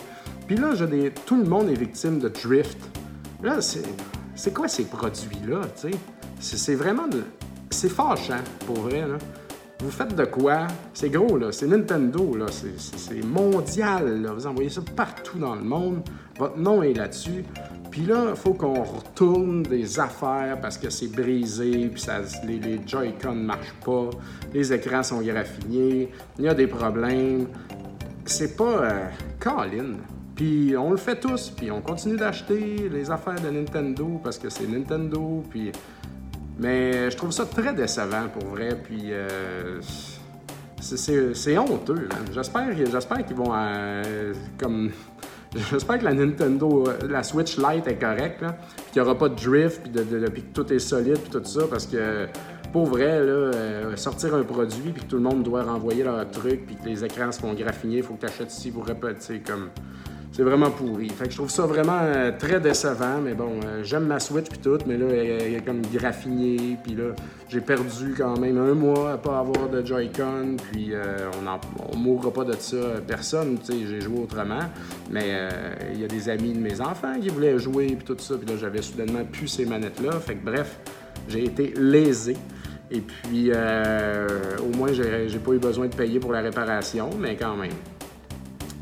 [0.48, 1.12] Puis là, des...
[1.26, 2.78] tout le monde est victime de drift.
[3.42, 5.98] Là, c'est quoi ces produits-là, tu sais?
[6.40, 7.08] C'est vraiment...
[7.08, 7.24] De...
[7.70, 9.18] C'est fâchant, pour vrai, là.
[9.80, 10.68] Vous faites de quoi?
[10.94, 11.52] C'est gros, là.
[11.52, 12.46] C'est Nintendo, là.
[12.50, 14.32] C'est mondial, là.
[14.32, 16.02] Vous envoyez ça partout dans le monde.
[16.38, 17.44] Votre nom est là-dessus.
[17.94, 22.82] Puis là, il faut qu'on retourne des affaires parce que c'est brisé, puis ça, les,
[22.88, 24.10] Joy-Con ne marchent pas,
[24.52, 27.46] les écrans sont graffinés, il y a des problèmes.
[28.26, 29.10] C'est pas
[29.44, 29.94] euh.
[30.36, 34.50] Puis on le fait tous, puis on continue d'acheter les affaires de Nintendo parce que
[34.50, 35.72] c'est Nintendo, puis...
[36.58, 39.10] Mais je trouve ça très décevant pour vrai, puis...
[39.12, 39.80] Euh,
[40.82, 42.10] c'est honteux.
[42.32, 42.76] J'espère
[43.24, 44.90] qu'ils vont euh, comme
[45.56, 48.44] J'espère que la Nintendo, euh, la Switch Lite est correcte,
[48.92, 51.86] qu'il n'y aura pas de drift, puis, que tout est solide, puis tout ça, parce
[51.86, 52.28] que
[52.72, 56.30] pour vrai, là, euh, sortir un produit, puis que tout le monde doit renvoyer leur
[56.32, 58.86] truc, puis que les écrans se font graffiner, il faut que tu achètes ici pour
[58.86, 59.70] répéter, comme
[60.34, 61.10] c'est vraiment pourri.
[61.10, 64.50] Fait que je trouve ça vraiment euh, très décevant, mais bon, euh, j'aime ma Switch
[64.50, 67.14] puis tout, mais là, elle, est comme graffinée, puis là,
[67.50, 72.04] j'ai perdu quand même un mois à pas avoir de Joy-Con, puis euh, on, ne
[72.04, 74.64] mourra pas de ça, personne, tu sais, j'ai joué autrement,
[75.12, 75.38] mais
[75.94, 78.48] il y a des amis de mes enfants qui voulaient jouer puis tout ça, puis
[78.50, 80.80] là, j'avais soudainement plus ces manettes-là, fait que bref,
[81.30, 82.36] j'ai été lésé.
[82.90, 87.56] Et puis, au moins, j'ai pas eu besoin de payer pour la réparation, mais quand
[87.56, 87.72] même.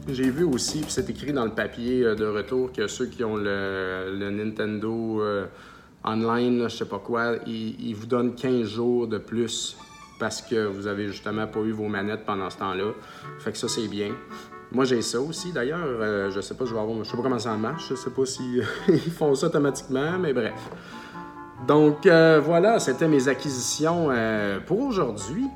[0.08, 3.24] J'ai vu aussi, puis c'est écrit dans le papier euh, de retour, que ceux qui
[3.24, 5.46] ont le, Nintendo euh,
[6.04, 9.78] Online, je sais pas quoi, ils, vous donnent 15 jours de plus
[10.20, 12.92] parce que vous avez justement pas eu vos manettes pendant ce temps-là.
[13.40, 14.12] Fait que ça, c'est bien.
[14.72, 15.52] Moi, j'ai ça aussi.
[15.52, 17.90] D'ailleurs, euh, je sais pas, je vais avoir, je sais pas comment ça marche.
[17.90, 20.54] Je sais pas si ils font ça automatiquement, mais bref.
[21.68, 24.10] Donc voilà, c'était mes acquisitions
[24.66, 25.48] pour aujourd'hui.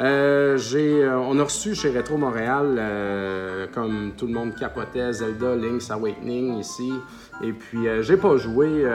[0.00, 5.54] Euh, euh, on a reçu chez Retro Montréal, euh, comme tout le monde capotait, Zelda
[5.54, 6.92] Link's Awakening ici.
[7.42, 8.86] Et puis, j'ai pas joué,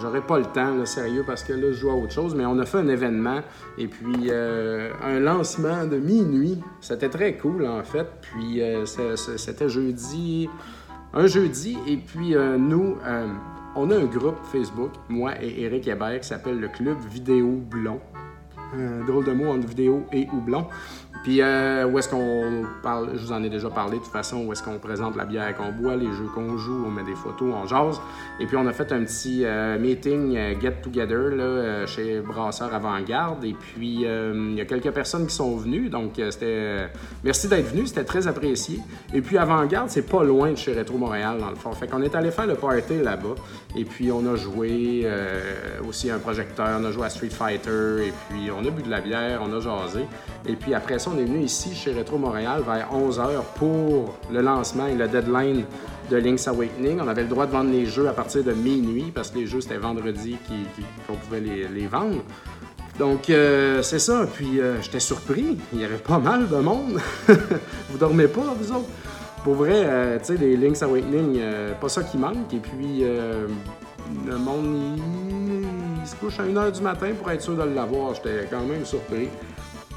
[0.00, 2.34] j'aurais pas le temps, sérieux, parce que là, je joue à autre chose.
[2.34, 3.40] Mais on a fait un événement
[3.78, 6.58] et puis un lancement de minuit.
[6.80, 8.08] C'était très cool, en fait.
[8.20, 8.60] Puis,
[9.36, 10.48] c'était jeudi,
[11.14, 11.78] un jeudi.
[11.86, 12.96] Et puis, nous,
[13.76, 18.00] on a un groupe Facebook, moi et Eric Hébert, qui s'appelle le Club Vidéo Blond.
[19.06, 20.66] Drôle de mot entre vidéo et houblon.
[21.22, 24.44] Puis euh, où est-ce qu'on parle, je vous en ai déjà parlé de toute façon,
[24.46, 27.14] où est-ce qu'on présente la bière qu'on boit, les jeux qu'on joue, on met des
[27.14, 28.00] photos, on jase.
[28.40, 32.72] Et puis on a fait un petit euh, meeting euh, get together là, chez Brasseur
[32.74, 33.44] Avant-Garde.
[33.44, 36.88] Et puis il y a quelques personnes qui sont venues, donc c'était
[37.22, 38.80] merci d'être venu, c'était très apprécié.
[39.12, 41.72] Et puis Avant-Garde, c'est pas loin de chez Retro Montréal dans le fond.
[41.72, 43.34] Fait qu'on est allé faire le party là-bas.
[43.76, 45.06] Et puis on a joué
[45.90, 48.90] aussi un projecteur, on a joué à Street Fighter, et puis on a bu de
[48.90, 50.06] la bière, on a jasé.
[50.46, 54.40] Et puis après ça, on est venu ici chez Retro Montréal vers 11h pour le
[54.40, 55.64] lancement et le deadline
[56.10, 57.00] de Link's Awakening.
[57.00, 59.46] On avait le droit de vendre les jeux à partir de minuit parce que les
[59.46, 60.36] jeux, c'était vendredi
[61.06, 62.22] qu'on pouvait les, vendre.
[62.98, 64.26] Donc, euh, c'est ça.
[64.32, 65.58] Puis, euh, j'étais surpris.
[65.72, 67.00] Il y avait pas mal de monde.
[67.90, 68.88] vous dormez pas, vous autres?
[69.42, 71.40] Pour vrai, euh, tu sais, les Link's Awakening,
[71.80, 72.54] pas ça qui manque.
[72.54, 73.02] Et puis,
[74.26, 74.98] le monde,
[76.00, 78.14] il, se couche à 1h du matin pour être sûr de l'avoir.
[78.14, 79.28] J'étais quand même surpris.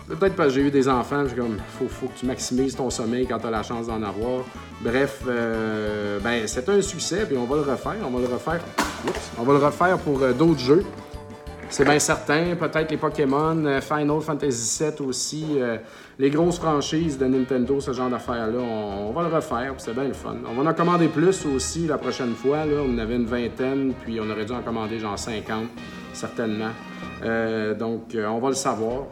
[0.07, 2.89] Peut-être parce que j'ai eu des enfants, j'ai comme, faut, faut que tu maximises ton
[2.89, 4.43] sommeil quand tu as la chance d'en avoir.
[4.81, 7.95] Bref, euh, ben, c'est un succès, puis on va le refaire.
[8.05, 8.61] On va le refaire.
[9.37, 10.85] on va le refaire pour euh, d'autres jeux.
[11.73, 12.55] C'est bien certain.
[12.55, 15.45] Peut-être les Pokémon, euh, Final Fantasy VII aussi,
[16.19, 18.59] les grosses franchises de Nintendo, ce genre d'affaires-là.
[18.59, 20.35] On, va le refaire, c'est bien le fun.
[20.47, 22.63] On va en commander plus aussi la prochaine fois.
[22.65, 22.75] Là.
[22.87, 25.63] On en avait une vingtaine, puis on aurait dû en commander genre 50,
[26.13, 26.69] certainement.
[27.79, 29.05] donc, on va le savoir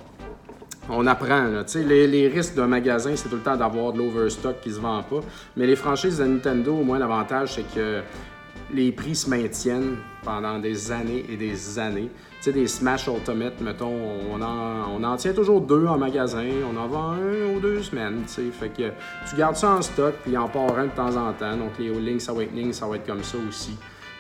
[0.88, 1.48] on apprend.
[1.74, 5.02] Les, les, risques d'un magasin, c'est tout le temps d'avoir de l'overstock qui se vend
[5.02, 5.22] pas.
[5.58, 8.02] Mais les franchises de Nintendo, au moins, l'avantage, c'est que
[8.74, 12.10] les prix se maintiennent pendant des années et des années.
[12.50, 13.94] Des Smash Ultimate, mettons,
[14.32, 17.84] on en, on en tient toujours deux en magasin, on en vend un ou deux
[17.84, 18.52] semaines, tu.
[18.52, 18.90] Fait que
[19.30, 21.56] tu gardes ça en stock, puis en part un de temps en temps.
[21.56, 23.78] Donc les Link's Awakening, ça va être comme ça aussi.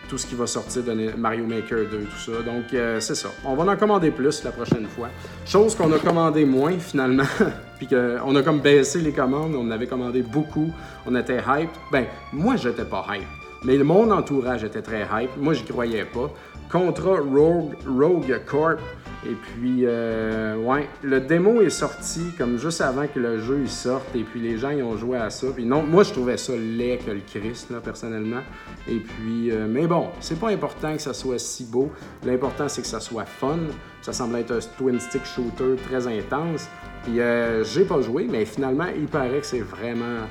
[0.07, 2.31] Tout ce qui va sortir de Mario Maker 2, tout ça.
[2.43, 3.29] Donc euh, c'est ça.
[3.43, 5.09] On va en commander plus la prochaine fois.
[5.45, 7.23] Chose qu'on a commandé moins finalement,
[7.77, 10.71] puis qu'on a comme baissé les commandes, on avait commandé beaucoup,
[11.07, 11.71] on était hype.
[11.91, 13.40] Ben, moi j'étais pas hype.
[13.63, 15.37] Mais mon entourage était très hype.
[15.37, 16.31] Moi, j'y croyais pas.
[16.71, 18.79] Contra Rogue, Rogue Corp.
[19.23, 24.15] Et puis, euh, ouais, le démo est sorti comme juste avant que le jeu sorte.
[24.15, 25.47] Et puis, les gens ils ont joué à ça.
[25.53, 28.41] Puis, non, moi, je trouvais ça laid que le Christ, là, personnellement.
[28.87, 31.91] Et puis, euh, mais bon, c'est pas important que ça soit si beau.
[32.25, 33.59] L'important, c'est que ça soit fun.
[34.01, 36.67] Ça semble être un twin stick shooter très intense.
[37.03, 40.25] Puis, euh, j'ai pas joué, mais finalement, il paraît que c'est vraiment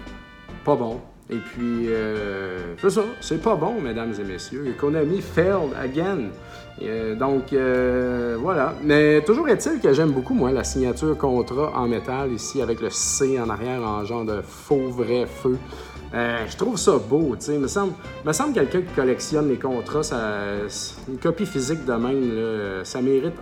[0.65, 1.01] pas bon.
[1.33, 4.75] Et puis, euh, c'est ça, c'est pas bon, mesdames et messieurs.
[4.79, 6.31] Konami failed again.
[6.83, 8.75] Euh, donc, euh, voilà.
[8.83, 12.91] Mais toujours est-il que j'aime beaucoup, moi, la signature contrat en métal, ici, avec le
[12.91, 15.57] C en arrière, en genre de faux vrai feu.
[16.13, 17.59] je trouve ça beau, tu sais.
[17.59, 17.93] Me semble,
[18.25, 20.01] me semble quelqu'un qui collectionne les contrats,
[21.09, 23.37] une copie physique de même, ça mérite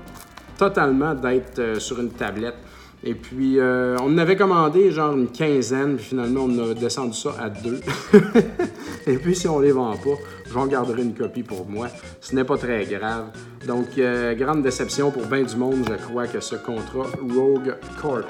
[0.59, 2.57] totalement d'être sur une tablette.
[3.05, 7.35] Et puis, euh, on avait commandé genre une quinzaine, puis finalement, on a descendu ça
[7.39, 7.81] à deux.
[9.07, 10.19] Et puis, si on les vend pas,
[10.53, 11.89] j'en garderai une copie pour moi.
[12.21, 13.27] Ce n'est pas très grave.
[13.67, 18.27] Donc, euh, grande déception pour bien du monde, je crois, que ce contrat Rogue Corp.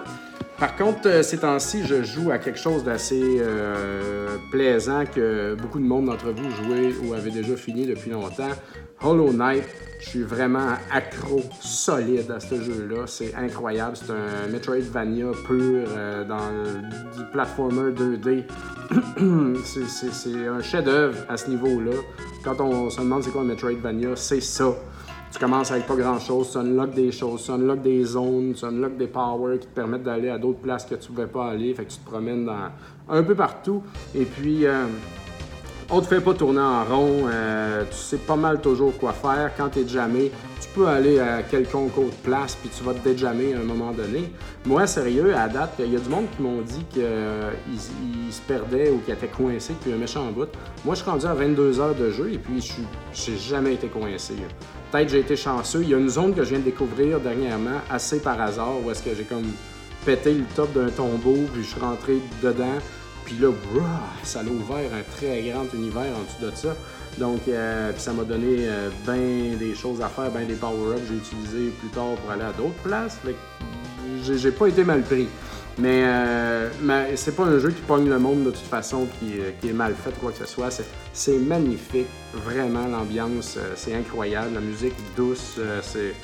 [0.58, 3.40] Par contre, euh, ces temps-ci, je joue à quelque chose d'assez
[4.50, 8.50] plaisant que beaucoup de monde d'entre vous jouez ou avez déjà fini depuis longtemps.
[9.02, 9.64] Hollow Knight.
[10.00, 13.06] Je suis vraiment accro, solide à ce jeu-là.
[13.06, 13.96] C'est incroyable.
[13.96, 16.50] C'est un Metroidvania pur euh, dans
[17.16, 18.44] du platformer 2D.
[19.64, 21.96] c'est un chef-d'œuvre à ce niveau-là.
[22.48, 24.72] Quand on se demande c'est quoi un Metroidvania, c'est ça.
[25.30, 28.96] Tu commences avec pas grand-chose, tu unlocks des choses, tu unlocks des zones, tu unlocks
[28.96, 31.74] des powers qui te permettent d'aller à d'autres places que tu pouvais pas aller.
[31.74, 32.50] Fait que tu te promènes
[33.06, 33.82] un peu partout.
[34.14, 34.86] Et puis, euh,
[35.90, 39.52] on te fait pas tourner en rond, euh, tu sais pas mal toujours quoi faire.
[39.56, 43.08] Quand tu es jamais, tu peux aller à quelconque autre place puis tu vas te
[43.08, 44.30] déjammer à un moment donné.
[44.66, 47.52] Moi, sérieux, à date, il y a du monde qui m'ont dit qu'ils euh,
[48.30, 50.48] se perdaient ou qu'ils étaient coincés puis un méchant bout.
[50.84, 53.88] Moi, je suis rendu à 22 heures de jeu et puis je n'ai jamais été
[53.88, 54.34] coincé.
[54.92, 55.82] Peut-être j'ai été chanceux.
[55.82, 58.90] Il y a une zone que je viens de découvrir dernièrement, assez par hasard, où
[58.90, 59.46] est-ce que j'ai comme
[60.04, 62.78] pété le top d'un tombeau puis je suis rentré dedans.
[63.28, 63.50] Puis là,
[64.22, 66.74] ça a ouvert un très grand univers en dessous de ça.
[67.18, 71.08] Donc, euh, ça m'a donné euh, bien des choses à faire, bien des power-ups que
[71.08, 73.18] j'ai utilisés plus tard pour aller à d'autres places.
[73.22, 73.34] Fait
[74.24, 75.28] j'ai pas été mal pris.
[75.76, 79.34] Mais, euh, mais c'est pas un jeu qui pogne le monde de toute façon, qui,
[79.60, 80.70] qui est mal fait, quoi que ce soit.
[81.12, 84.54] C'est magnifique, vraiment, l'ambiance, c'est incroyable.
[84.54, 86.14] La musique douce, c'est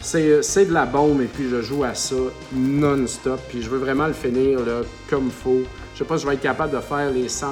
[0.00, 2.14] c'est de la bombe et puis je joue à ça
[2.54, 3.40] non-stop.
[3.48, 5.62] Puis je veux vraiment le finir là, comme faut.
[5.96, 7.46] Je sais pas si je vais être capable de faire les 112%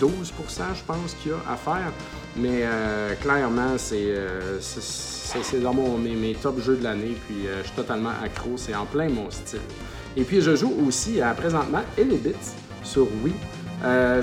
[0.00, 1.92] je pense qu'il y a à faire.
[2.36, 7.16] Mais euh, clairement, euh, c'est dans mon, mes, mes, top jeux de l'année.
[7.28, 8.54] Puis euh, je suis totalement accro.
[8.56, 9.60] C'est en plein mon style.
[10.16, 12.34] Et puis je joue aussi à présentement Elebits
[12.82, 13.34] sur Wii.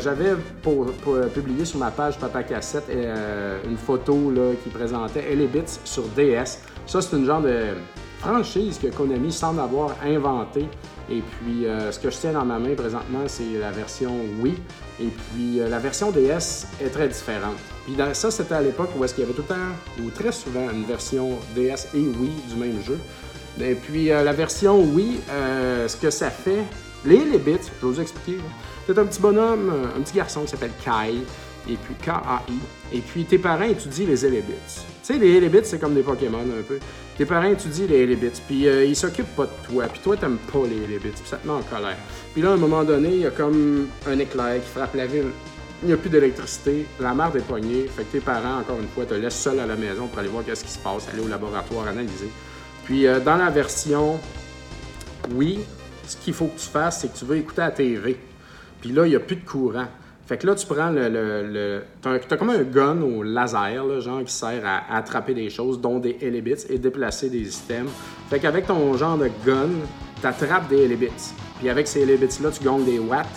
[0.03, 0.87] J'avais pour,
[1.33, 6.59] publié sur ma page Papa Cassette une photo là, qui présentait Elebits sur DS.
[6.85, 7.67] Ça, c'est une genre de
[8.23, 10.67] franchise que Konami semble avoir inventée.
[11.09, 14.55] Et puis, euh, ce que je tiens dans ma main présentement, c'est la version Wii.
[15.01, 17.57] Et puis, euh, la version DS est très différente.
[17.83, 20.31] Puis, ça, c'était à l'époque où est-ce qu'il y avait tout le temps, ou très
[20.31, 22.97] souvent, une version DS et Wii du même jeu.
[23.59, 25.19] Et puis, euh, la version Wii,
[25.87, 26.63] ce que ça fait,
[27.05, 28.39] les, les bits, je vais vous expliquer.
[28.87, 31.15] C'est un petit bonhomme, un petit garçon qui s'appelle Kai,
[31.69, 32.59] et puis K-A-I.
[32.93, 34.92] Et puis, tes parents étudient les Elebits.
[35.05, 36.79] Tu sais, les Elebits, c'est comme des Pokémon un peu.
[37.17, 40.37] Tes parents étudient les Elebits, puis euh, ils s'occupent pas de toi, puis toi, t'aimes
[40.37, 41.97] pas les Elebits, puis ça te met en colère.
[42.31, 45.05] Puis là, à un moment donné, il y a comme un éclair qui frappe la
[45.05, 45.27] ville.
[45.81, 48.87] Il n'y a plus d'électricité, la mère est poignée, fait que tes parents, encore une
[48.87, 51.21] fois, te laissent seul à la maison pour aller voir qu'est-ce qui se passe, aller
[51.21, 52.29] au laboratoire analyser.
[52.85, 54.17] Puis euh, dans la version
[55.31, 55.59] oui,
[56.07, 58.17] ce qu'il faut que tu fasses, c'est que tu veux écouter la TV.
[58.81, 59.87] Puis là, il n'y a plus de courant.
[60.25, 61.09] Fait que là, tu prends le.
[61.09, 65.81] le, t'as, comme un gun au laser, là, genre, qui sert à, attraper des choses,
[65.81, 67.87] dont des Elebits, et déplacer des systèmes.
[68.29, 69.69] Fait qu'avec ton genre de gun,
[70.21, 71.33] t'attrapes des Elebits.
[71.59, 73.27] Puis avec ces Elebits-là, tu gagnes des watts,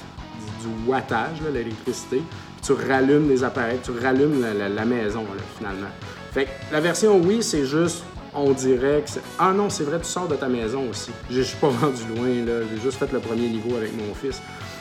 [0.61, 2.22] du, wattage, l'électricité.
[2.62, 5.25] Puis tu rallumes les appareils, tu rallumes la, maison,
[5.59, 5.88] finalement.
[6.33, 9.22] Fait que la version oui, c'est juste on dirait que c'est.
[9.38, 11.11] Ah non, c'est vrai, tu sors de ta maison aussi.
[11.31, 12.64] Je suis pas rendu loin, là.
[12.70, 14.40] J'ai juste fait le premier niveau avec mon fils.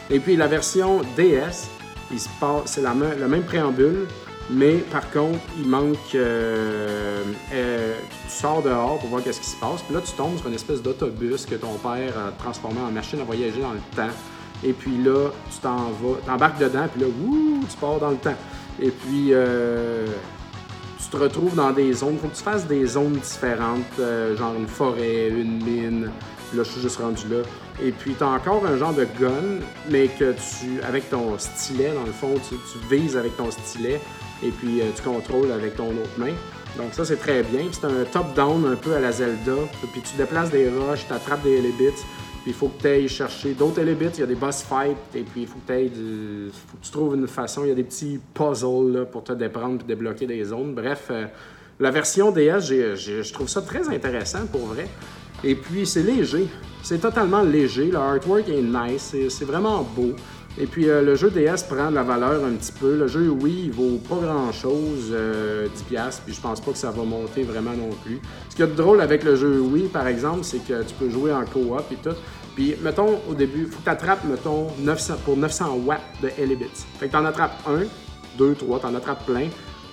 [0.10, 1.70] Et puis la version DS,
[2.66, 4.08] c'est le même préambule,
[4.50, 6.14] Mais par contre, il manque.
[6.14, 7.96] Euh, euh,
[8.28, 9.82] tu sors dehors pour voir qu'est-ce qui se passe.
[9.82, 13.20] Puis là, tu tombes sur une espèce d'autobus que ton père a transformé en machine
[13.20, 14.14] à voyager dans le temps.
[14.64, 18.18] Et puis là, tu t'en vas, t'embarques dedans, puis là, wouh, tu pars dans le
[18.18, 18.36] temps.
[18.80, 20.06] Et puis, euh,
[21.00, 22.18] tu te retrouves dans des zones.
[22.20, 24.00] Faut que tu fasses des zones différentes,
[24.38, 26.12] genre une forêt, une mine.
[26.54, 27.38] Là, je suis juste rendu là.
[27.84, 29.60] Et puis, tu as encore un genre de gun,
[29.90, 32.56] mais que tu, avec ton stylet, dans le fond, tu,
[32.90, 34.00] vises avec ton stylet
[34.44, 36.34] et puis euh, tu contrôles avec ton autre main.
[36.78, 37.62] Donc ça, c'est très bien.
[37.72, 39.56] C'est un top-down un peu à la Zelda.
[39.92, 42.02] Puis tu déplaces des roches, tu attrapes des Elebits,
[42.44, 44.12] puis il faut que tu ailles chercher d'autres Elebits.
[44.16, 46.52] Il y a des boss fights, et puis il faut que, du...
[46.52, 47.64] faut que tu trouves une façon.
[47.64, 50.74] Il y a des petits puzzles pour te déprendre et débloquer des zones.
[50.74, 51.26] Bref, euh,
[51.80, 54.88] la version DS, je trouve ça très intéressant pour vrai.
[55.46, 56.48] Et puis c'est léger.
[56.84, 57.86] C'est totalement léger.
[57.86, 59.16] Le artwork est nice.
[59.30, 60.14] C'est vraiment beau.
[60.58, 62.98] Et puis euh, le jeu DS prend de la valeur un petit peu.
[62.98, 65.68] Le jeu, oui, il vaut pas grand-chose, 10$, euh,
[66.26, 68.22] puis je pense pas que ça va monter vraiment non plus.
[68.50, 71.34] Ce qui est drôle avec le jeu Wii, par exemple, c'est que tu peux jouer
[71.34, 72.16] en coop et tout.
[72.56, 76.86] Puis, mettons, au début, faut que tu attrapes, mettons, 900, pour 900 watts de Elebits.
[77.00, 77.84] Fait que tu en attrapes un,
[78.38, 79.50] deux, trois, tu en attrapes plein.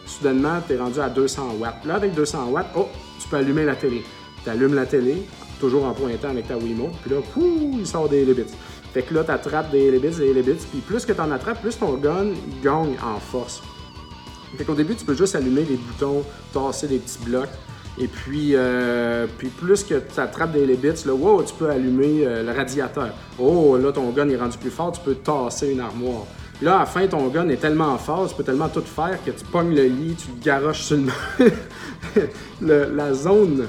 [0.07, 1.85] Soudainement, tu es rendu à 200 watts.
[1.85, 2.87] Là, avec 200 watts, oh,
[3.21, 4.05] tu peux allumer la télé.
[4.45, 5.27] Tu allumes la télé,
[5.63, 8.53] toujours en pointant avec ta Wiimote, puis là, pouh, il sort des Elebits.
[8.93, 11.63] Fait que là, tu attrapes des Elebits, des Elebits, puis plus que tu en attrapes,
[11.63, 12.33] plus ton gun
[12.65, 13.63] gagne en force.
[14.59, 17.49] Fait qu'au début, tu peux juste allumer des boutons, tasser des petits blocs.
[17.97, 22.27] Et puis, euh, puis plus que tu attrapes des Elebits, là, wow, tu peux allumer
[22.27, 23.11] euh, le radiateur.
[23.39, 26.27] Oh, là, ton gun est rendu plus fort, tu peux tasser une armoire.
[26.61, 29.31] Là, à la fin, ton gun est tellement fort, tu peux tellement tout faire que
[29.31, 30.99] tu pognes le lit, tu le garoches sur
[32.61, 32.87] le...
[32.97, 33.69] la zone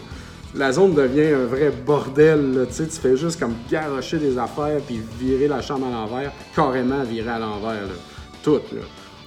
[0.56, 2.68] la zone devient un vrai bordel.
[2.76, 7.32] Tu fais juste comme garocher des affaires puis virer la chambre à l'envers, carrément virer
[7.32, 7.88] à l'envers.
[8.44, 8.62] Tout.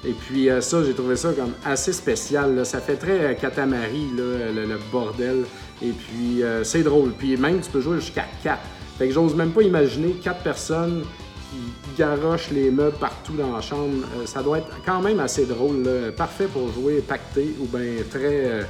[0.04, 2.64] Et puis euh, ça, j'ai trouvé ça comme assez spécial.
[2.64, 5.44] Ça fait très euh, Katamari, le, bordel.
[5.82, 7.12] Et puis euh, c'est drôle.
[7.12, 8.58] Puis même, tu peux jouer jusqu'à 4.
[8.98, 11.02] Fait que j'ose même pas imaginer 4 personnes
[11.50, 14.04] qui garochent les meubles partout dans la chambre.
[14.26, 15.84] ça doit être quand même assez drôle.
[16.16, 18.66] Parfait pour jouer pacté ou bien très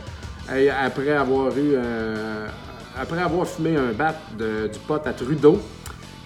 [0.48, 1.76] après avoir eu
[2.98, 5.61] après avoir fumé un bat du pot à Trudeau.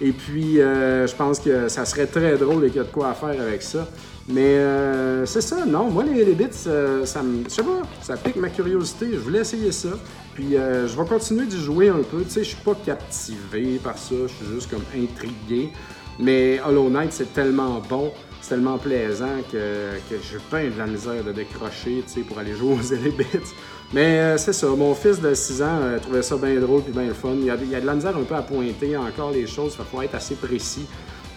[0.03, 2.91] Et puis, euh, je pense que ça serait très drôle et qu'il y a de
[2.91, 3.87] quoi faire avec ça.
[4.27, 5.91] Mais euh, c'est ça, non?
[5.91, 7.43] Moi, les, les bits, euh, ça me.
[7.47, 9.09] Ça pique ma curiosité.
[9.13, 9.89] Je voulais essayer ça.
[10.33, 12.23] Puis, je vais continuer d'y jouer un peu.
[12.23, 14.15] Tu sais, je suis pas captivé par ça.
[14.23, 15.71] Je suis juste comme intrigué.
[16.17, 20.87] Mais Hollow Knight, c'est tellement bon c'est tellement plaisant que, que j'ai pas de la
[20.87, 23.53] misère de décrocher pour aller jouer aux Elebits.
[23.93, 26.91] Mais euh, c'est ça, mon fils de 6 ans euh, trouvait ça bien drôle et
[26.91, 27.33] bien le fun.
[27.35, 30.01] Il y, a, de la misère un peu à pointer encore les choses, il faut
[30.01, 30.85] être assez précis.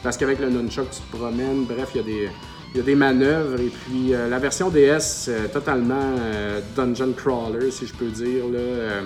[0.03, 2.29] Parce qu'avec le nunchuck, tu te promènes, bref, il y a des,
[2.73, 3.61] il y a des manœuvres.
[3.61, 6.15] Et puis euh, la version DS, totalement
[6.77, 8.45] dungeon crawler, si je peux dire.
[8.53, 9.03] Là,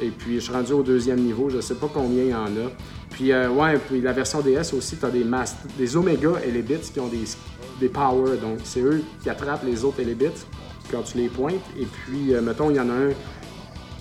[0.00, 2.46] et puis je suis rendu au deuxième niveau, je sais pas combien il y en
[2.46, 2.70] a.
[3.18, 5.26] Puis, euh, ouais, puis la version DS aussi, tu as des,
[5.76, 7.24] des Omega Elebits qui ont des,
[7.80, 8.36] des power.
[8.36, 10.46] Donc, c'est eux qui attrapent les autres Elebits
[10.88, 11.54] quand tu les pointes.
[11.76, 13.10] Et puis, euh, mettons, il y en a un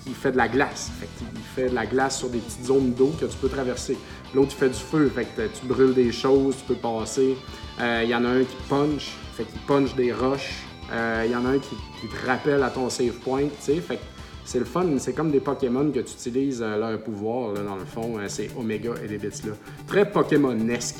[0.05, 0.91] qui fait de la glace.
[0.99, 3.97] Fait il fait de la glace sur des petites zones d'eau que tu peux traverser.
[4.35, 5.11] L'autre, il fait du feu.
[5.15, 7.37] Fait que tu brûles des choses, tu peux passer.
[7.81, 9.17] Euh, il y en a un qui punch.
[9.33, 10.61] Fait qu'il punch des roches.
[10.91, 13.81] Il y en a un qui, qui, te rappelle à ton save point, tu sais.
[13.81, 13.99] Fait
[14.47, 17.83] c'est le fun, c'est comme des Pokémon que tu utilises euh, leur pouvoir, dans le
[17.83, 19.51] fond, euh, Omega et les bits là.
[19.85, 20.99] Très Pokémonesque,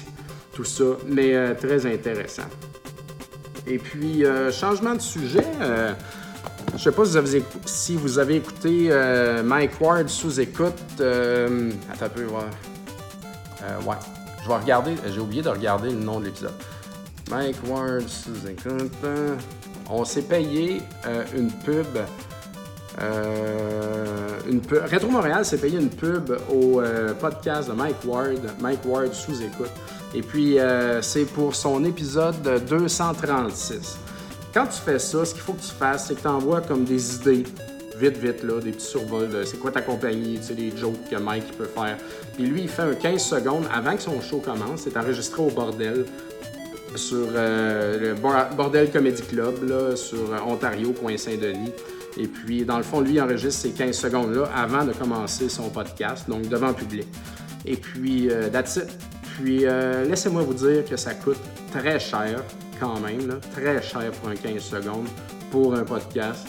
[0.51, 2.49] tout ça, mais euh, très intéressant.
[3.65, 5.45] Et puis, changement de sujet,
[6.73, 7.03] je sais pas
[7.65, 8.89] si vous avez, écouté
[9.43, 10.73] Mike Ward sous écoute.
[11.01, 13.95] attends un peu, ouais.
[14.41, 16.53] Je vais regarder, j'ai oublié de regarder le nom de l'épisode.
[17.29, 18.93] Mike Ward sous écoute.
[19.89, 20.81] On s'est payé
[21.35, 21.87] une pub
[23.01, 28.79] euh, une Retro Montréal s'est payé une pub au euh, podcast de Mike Ward, Mike
[28.85, 29.71] Ward sous écoute.
[30.15, 32.35] Et puis, euh, c'est pour son épisode
[32.67, 33.97] 236.
[34.53, 36.85] Quand tu fais ça, ce qu'il faut que tu fasses, c'est que tu envoies comme
[36.85, 37.43] des idées,
[37.97, 41.09] vite, vite, là, des petits survols de c'est quoi ta compagnie, tu sais, des jokes
[41.11, 41.97] que Mike peut faire.
[42.33, 44.81] Puis lui, il fait un 15 secondes avant que son show commence.
[44.81, 46.05] C'est enregistré au bordel
[46.95, 48.15] sur le
[48.55, 51.73] Bordel Comedy Club, là, sur Ontario, Point Saint-Denis.
[52.17, 56.27] Et puis, dans le fond, lui, enregistre ces 15 secondes-là avant de commencer son podcast,
[56.29, 57.07] donc devant le public.
[57.65, 58.89] Et puis, euh, that's it.
[59.35, 61.39] Puis, euh, laissez-moi vous dire que ça coûte
[61.71, 62.41] très cher,
[62.79, 65.07] quand même, très cher pour un 15 secondes,
[65.51, 66.47] pour un podcast.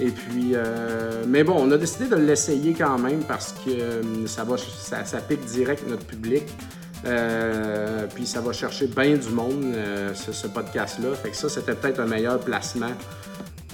[0.00, 4.44] Et puis, euh, mais bon, on a décidé de l'essayer quand même parce que ça,
[4.44, 6.44] va, ça, pique direct notre public.
[7.06, 11.14] Euh, puis ça va chercher bien du monde, euh, ce, podcast-là.
[11.14, 12.92] Fait que ça, c'était peut-être un meilleur placement.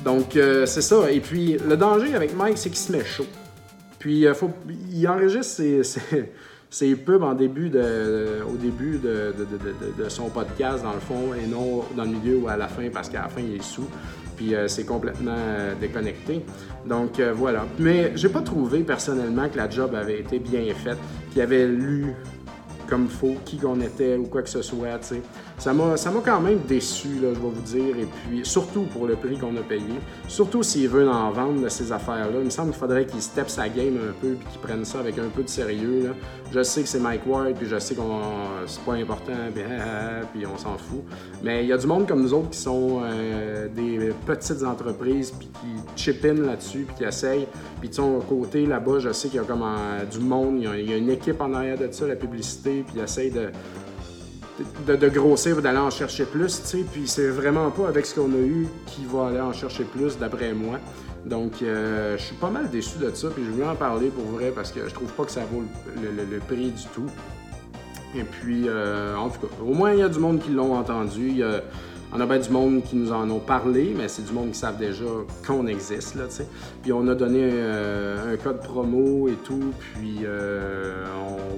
[0.06, 1.10] Donc, euh, c'est ça.
[1.10, 3.26] Et puis, le danger avec Mike, c'est qu'il se met chaud.
[3.98, 4.50] Puis, faut,
[4.92, 5.60] il enregistre
[6.70, 9.34] ses, pubs en début de, au début de,
[9.98, 12.88] de, son podcast, dans le fond, et non dans le milieu ou à la fin,
[12.88, 13.88] parce qu'à la fin, il est sous.
[14.36, 15.34] Puis, c'est complètement
[15.80, 16.44] déconnecté.
[16.86, 17.64] Donc, voilà.
[17.80, 20.98] Mais j'ai pas trouvé, personnellement, que la job avait été bien faite,
[21.32, 22.14] qu'il avait lu
[22.88, 25.02] comme il faut, qui qu'on était ou quoi que ce soit.
[25.02, 25.20] sais.
[25.58, 29.38] Ça m'a quand même déçu, je vais vous dire, et puis surtout pour le prix
[29.38, 29.82] qu'on a payé.
[30.28, 32.38] Surtout s'il veut en vendre de ces affaires-là.
[32.38, 35.00] Il me semble qu'il faudrait qu'il steppe sa game un peu puis qu'il prenne ça
[35.00, 36.14] avec un peu de sérieux.
[36.52, 38.02] Je sais que c'est Mike Ward, puis je sais que
[38.66, 39.32] c'est pas important,
[40.32, 41.02] puis, on s'en fout.
[41.42, 45.32] Mais il y a du monde comme nous autres qui sont euh, des petites entreprises
[45.32, 47.48] puis qui chip in là-dessus puis qui essayent.
[47.80, 49.64] Puis tu sais, côté là-bas, je sais qu'il y a comme
[50.10, 53.02] du monde, il y, a, une équipe en arrière de ça, la publicité, puis ils
[53.02, 53.50] essayent de
[54.86, 56.84] de, grossir, d'aller en chercher plus, tu sais.
[56.90, 60.18] Puis c'est vraiment pas avec ce qu'on a eu qui va aller en chercher plus,
[60.18, 60.78] d'après moi.
[61.24, 64.24] Donc, euh, je suis pas mal déçu de ça, puis je voulais en parler pour
[64.26, 65.64] vrai parce que je trouve pas que ça vaut
[65.96, 67.06] le, prix du tout.
[68.14, 70.74] Et puis, euh, en tout cas, au moins, il y a du monde qui l'ont
[70.74, 71.42] entendu.
[72.12, 74.58] On a bien du monde qui nous en ont parlé, mais c'est du monde qui
[74.58, 75.04] savent déjà
[75.46, 76.24] qu'on existe, là.
[76.82, 81.04] Puis on a donné euh, un code promo et tout, puis euh,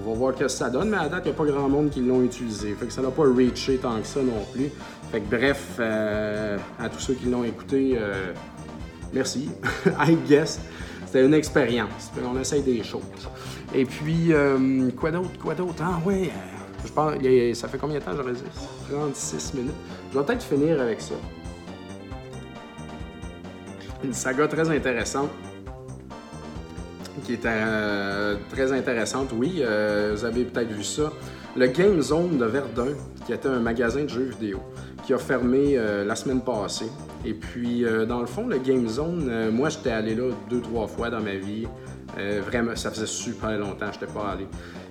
[0.04, 1.68] on va voir ce que ça donne, mais à date, il n'y a pas grand
[1.68, 2.74] monde qui l'ont utilisé.
[2.74, 4.70] Fait que ça n'a pas reaché tant que ça non plus.
[5.12, 7.98] Fait que bref, euh, à tous ceux qui l'ont écouté,
[9.12, 9.50] merci,
[9.86, 10.60] I guess.
[11.06, 12.10] C'était une expérience.
[12.22, 13.02] On essaye des choses.
[13.74, 14.32] Et puis,
[14.96, 15.82] quoi d'autre, quoi d'autre?
[15.82, 16.30] Ah ouais,
[16.84, 17.14] je pense,
[17.58, 18.42] ça fait combien de temps j'aurais dit?
[18.90, 19.74] 36 minutes.
[20.12, 21.14] Je vais peut-être finir avec ça.
[24.04, 25.30] Une saga très intéressante.
[27.24, 29.56] Qui était euh, très intéressante, oui.
[29.58, 31.12] Euh, vous avez peut-être vu ça.
[31.56, 32.94] Le Game Zone de Verdun,
[33.26, 34.60] qui était un magasin de jeux vidéo,
[35.04, 36.90] qui a fermé euh, la semaine passée.
[37.24, 41.10] Et puis, dans le fond, le Game Zone, moi, j'étais allé là deux, trois fois
[41.10, 41.66] dans ma vie.
[42.16, 44.46] vraiment, ça faisait super longtemps que je n'étais pas allé.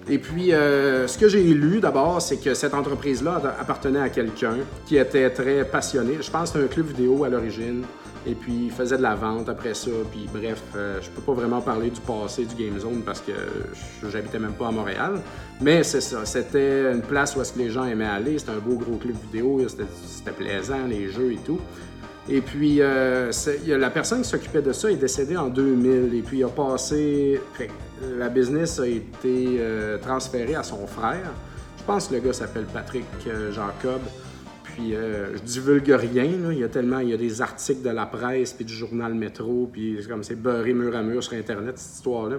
[0.09, 4.57] Et puis, euh, ce que j'ai lu d'abord, c'est que cette entreprise-là appartenait à quelqu'un
[4.85, 6.17] qui était très passionné.
[6.21, 7.83] Je pense que c'était un club vidéo à l'origine.
[8.25, 9.91] Et puis, il faisait de la vente après ça.
[10.11, 13.31] Puis, bref, euh, je peux pas vraiment parler du passé du Game Zone parce que
[14.09, 15.19] j'habitais même pas à Montréal.
[15.61, 16.25] Mais c'est ça.
[16.25, 18.39] C'était une place où est-ce que les gens aimaient aller.
[18.39, 19.61] C'était un beau gros club vidéo.
[19.67, 21.59] C'était plaisant, les jeux et tout.
[22.29, 23.31] Et puis, euh,
[23.65, 26.13] la personne qui s'occupait de ça est décédée en 2000.
[26.13, 27.41] Et puis, il a passé.
[28.17, 31.31] La business a été euh, transférée à son frère.
[31.77, 34.01] Je pense que le gars s'appelle Patrick euh, Jacob.
[34.63, 36.25] Puis, je divulgue rien.
[36.51, 36.99] Il y a tellement.
[36.99, 40.23] Il y a des articles de la presse, puis du journal Métro, puis c'est comme
[40.23, 42.37] c'est beurré mur à mur sur Internet, cette histoire-là.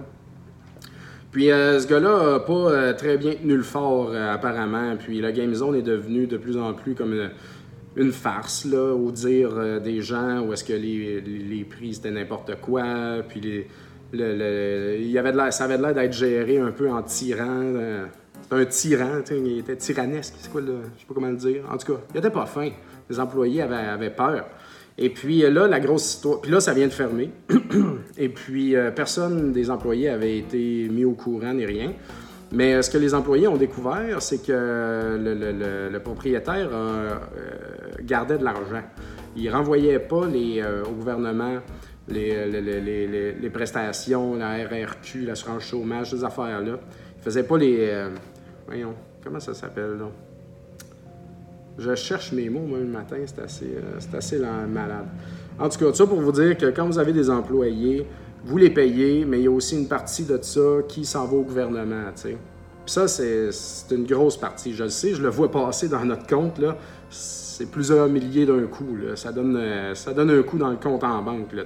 [1.31, 4.95] Puis ce gars-là n'a pas très bien tenu le fort, apparemment.
[4.95, 7.29] Puis la Game Zone est devenue de plus en plus comme
[7.95, 12.11] une farce, là, au dire euh, des gens, où est-ce que les, les, prix c'était
[12.11, 12.83] n'importe quoi,
[13.27, 13.67] puis les,
[14.13, 17.45] le, il avait de ça avait l'air d'être géré un peu en tyran.
[17.47, 18.05] Euh,
[18.51, 21.63] un tyran, il était tyrannesque, c'est quoi, le, je sais pas comment le dire.
[21.71, 22.69] En tout cas, il était pas fin.
[23.09, 24.45] Les employés avaient, peur.
[24.97, 26.41] Et puis là, la grosse histoire.
[26.41, 27.31] Puis là, ça vient de fermer.
[28.17, 31.93] Et puis, euh, personne des employés avait été mis au courant ni rien.
[32.51, 37.15] Mais euh, ce que les employés ont découvert, c'est que le, propriétaire euh,
[38.01, 38.83] gardait de l'argent.
[39.35, 41.57] Il renvoyait pas les, euh, au gouvernement
[42.13, 46.79] les, prestations, la RRQ, l'assurance chômage, ces affaires-là.
[47.17, 48.05] Il faisait pas les...
[48.67, 48.93] voyons,
[49.23, 50.09] comment ça s'appelle, là?
[51.77, 53.77] Je cherche mes mots, moi, le matin, c'est assez,
[54.13, 55.05] assez malade.
[55.57, 58.05] En tout cas, ça pour vous dire que quand vous avez des employés,
[58.43, 61.37] vous les payez, mais il y a aussi une partie de ça qui s'en va
[61.37, 62.11] au gouvernement.
[62.23, 62.37] Puis
[62.85, 63.51] ça, c'est
[63.91, 64.73] une grosse partie.
[64.73, 66.57] Je le sais, je le vois passer dans notre compte.
[66.59, 66.77] Là.
[67.09, 68.95] C'est plusieurs milliers d'un coup.
[68.95, 69.15] Là.
[69.15, 71.53] Ça, donne, euh, ça donne un coup dans le compte en banque.
[71.53, 71.63] Là,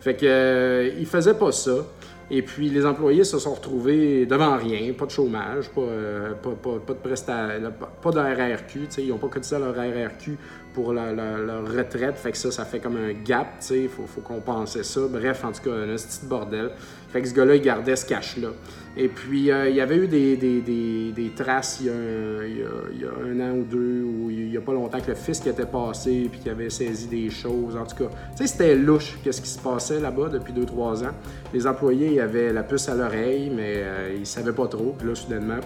[0.00, 1.84] fait que, euh, il faisait pas ça.
[2.30, 6.92] Et puis, les employés se sont retrouvés devant rien, pas de chômage, pas, euh, de
[6.94, 7.72] prestation,
[8.02, 10.36] pas de RRQ, ils n'ont pas cotisé leur RRQ
[10.78, 14.84] pour leur, retraite, fait que ça, ça fait comme un gap, il faut, faut compenser
[14.84, 15.00] ça.
[15.10, 16.70] Bref, en tout cas, un petit bordel.
[17.08, 18.50] Fait que ce gars-là, il gardait ce cash-là.
[18.96, 23.64] Et puis, euh, il y avait eu des, traces il y, a, un an ou
[23.64, 26.70] deux, ou il n'y a pas longtemps, que le fisc était passé, puis qu'il avait
[26.70, 27.74] saisi des choses.
[27.74, 31.02] En tout cas, tu sais, c'était louche, qu'est-ce qui se passait là-bas depuis deux, trois
[31.02, 31.14] ans.
[31.52, 34.94] Les employés, avaient la puce à l'oreille, mais euh, ils ne savaient pas trop.
[34.96, 35.58] Puis là, soudainement,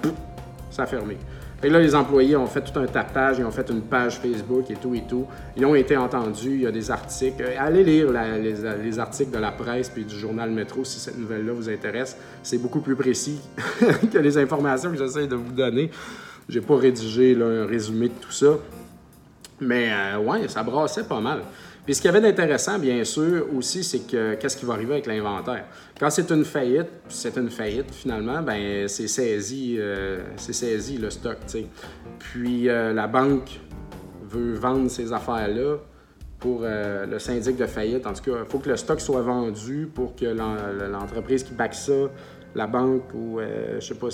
[0.70, 1.18] ça a fermé.
[1.64, 4.68] Et là, les employés ont fait tout un tapage, ils ont fait une page Facebook
[4.70, 5.26] et tout et tout.
[5.56, 7.44] Ils ont été entendus, il y a des articles.
[7.56, 11.70] Allez lire les, articles de la presse puis du journal Métro si cette nouvelle-là vous
[11.70, 12.16] intéresse.
[12.42, 13.40] C'est beaucoup plus précis
[14.12, 15.90] que les informations que j'essaie de vous donner.
[16.48, 18.58] j'ai pas rédigé un résumé de tout ça.
[19.62, 21.42] Mais euh, ouais, ça brassait pas mal.
[21.84, 24.92] Puis ce qu'il y avait d'intéressant, bien sûr, aussi, c'est que qu'est-ce qui va arriver
[24.92, 25.64] avec l'inventaire?
[25.98, 31.10] Quand c'est une faillite, c'est une faillite finalement, ben c'est saisi, euh, c'est saisi le
[31.10, 31.38] stock.
[32.20, 33.60] Puis euh, la banque
[34.22, 35.78] veut vendre ces affaires-là
[36.38, 38.06] pour euh, le syndic de faillite.
[38.06, 41.74] En tout cas, il faut que le stock soit vendu pour que l'entreprise qui back
[41.74, 42.10] ça,
[42.54, 44.08] la banque ou je sais pas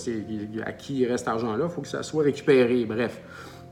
[0.64, 2.86] à qui il reste cet argent-là, il faut que ça soit récupéré.
[2.86, 3.20] Bref.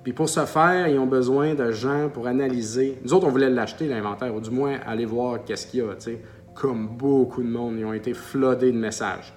[0.07, 2.97] Puis pour ce faire, ils ont besoin de gens pour analyser.
[3.03, 5.97] Nous autres, on voulait l'acheter, l'inventaire, ou du moins aller voir qu'est-ce qu'il y a,
[5.97, 6.21] tu sais.
[6.55, 9.35] Comme beaucoup de monde, ils ont été floodés de messages.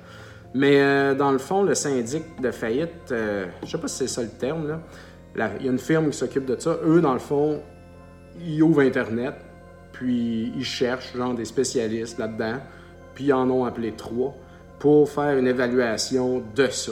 [0.54, 4.08] Mais euh, dans le fond, le syndic de faillite, euh, je sais pas si c'est
[4.08, 5.50] ça le terme, là.
[5.60, 6.78] il y a une firme qui s'occupe de ça.
[6.86, 7.64] Eux, dans le fond,
[8.40, 9.34] ils ouvrent Internet,
[9.92, 12.60] puis ils cherchent, genre, des spécialistes là-dedans,
[13.16, 14.36] puis ils en ont appelé trois
[14.78, 16.92] pour faire une évaluation de ça.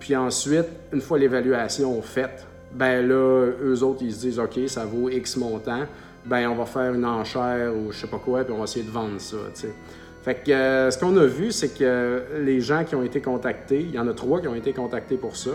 [0.00, 2.46] Puis ensuite, une fois l'évaluation faite,
[2.76, 5.86] ben là, eux autres, ils se disent, OK, ça vaut X montant,
[6.24, 8.84] ben on va faire une enchère ou je sais pas quoi, puis on va essayer
[8.84, 9.36] de vendre ça.
[10.22, 13.80] Fait que euh, ce qu'on a vu, c'est que les gens qui ont été contactés,
[13.80, 15.52] il y en a trois qui ont été contactés pour ça.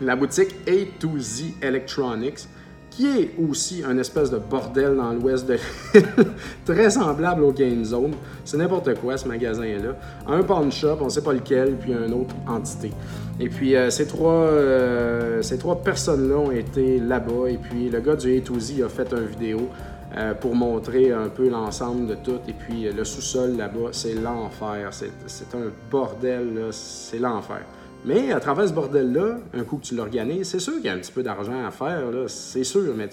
[0.00, 2.48] La boutique A to Z Electronics,
[2.90, 5.54] qui est aussi un espèce de bordel dans l'ouest de
[5.94, 6.04] l'île,
[6.64, 8.12] très semblable au Game Zone.
[8.44, 9.96] C'est n'importe quoi ce magasin-là.
[10.26, 12.90] Un pawn shop, on sait pas lequel, puis une autre entité.
[13.38, 18.16] Et puis euh, ces trois, euh, trois personnes-là ont été là-bas, et puis le gars
[18.16, 19.68] du A to Z a fait une vidéo
[20.16, 22.40] euh, pour montrer un peu l'ensemble de tout.
[22.48, 24.90] Et puis le sous-sol là-bas, c'est l'enfer.
[24.92, 27.60] C'est un bordel, c'est l'enfer.
[28.04, 30.94] Mais à travers ce bordel-là, un coup que tu l'organises, c'est sûr qu'il y a
[30.94, 33.08] un petit peu d'argent à faire, c'est sûr, mais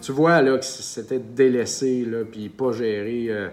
[0.00, 3.48] tu, vois là, que c'était délaissé, là, puis pas géré, euh,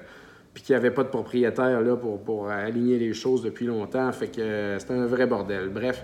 [0.53, 4.11] puis qu'il n'y avait pas de propriétaire là, pour, pour aligner les choses depuis longtemps,
[4.11, 5.69] fait que euh, c'était un vrai bordel.
[5.69, 6.03] Bref,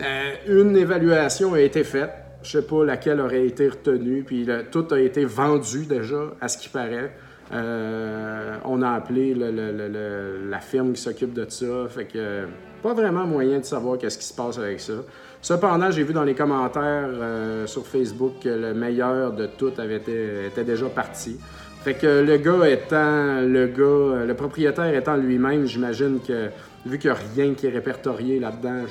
[0.00, 2.12] euh, une évaluation a été faite,
[2.42, 6.56] je sais pas laquelle aurait été retenue, puis tout a été vendu déjà, à ce
[6.56, 7.12] qui paraît.
[7.52, 12.46] on a appelé la firme qui s'occupe de ça, fait que
[12.84, 14.92] pas vraiment moyen de savoir qu'est-ce qui se passe avec ça.
[15.40, 19.96] Cependant, j'ai vu dans les commentaires euh, sur Facebook que le meilleur de tout avait
[19.96, 21.38] été, était déjà parti.
[21.82, 26.50] Fait que le gars étant le gars, le propriétaire étant lui-même, j'imagine que
[26.84, 28.82] vu qu'il n'y a rien qui est répertorié là-dedans,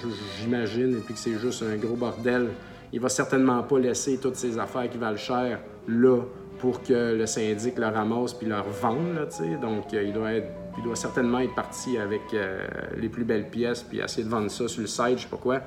[0.42, 2.48] j'imagine, et puis que c'est juste un gros bordel,
[2.92, 6.18] il va certainement pas laisser toutes ses affaires qui valent cher là
[6.58, 9.14] pour que le syndic le ramasse puis leur vende.
[9.16, 9.28] Là,
[9.62, 12.66] Donc, euh, il doit être il doit certainement être parti avec euh,
[12.98, 15.38] les plus belles pièces, puis essayer de vendre ça sur le site, je sais pas
[15.38, 15.62] quoi.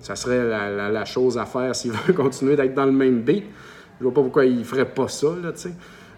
[0.00, 0.44] Ça serait
[0.90, 3.44] la, chose à faire s'il veut continuer d'être dans le même beat.
[3.98, 5.72] Je vois pas pourquoi il ferait pas ça, là, tu sais.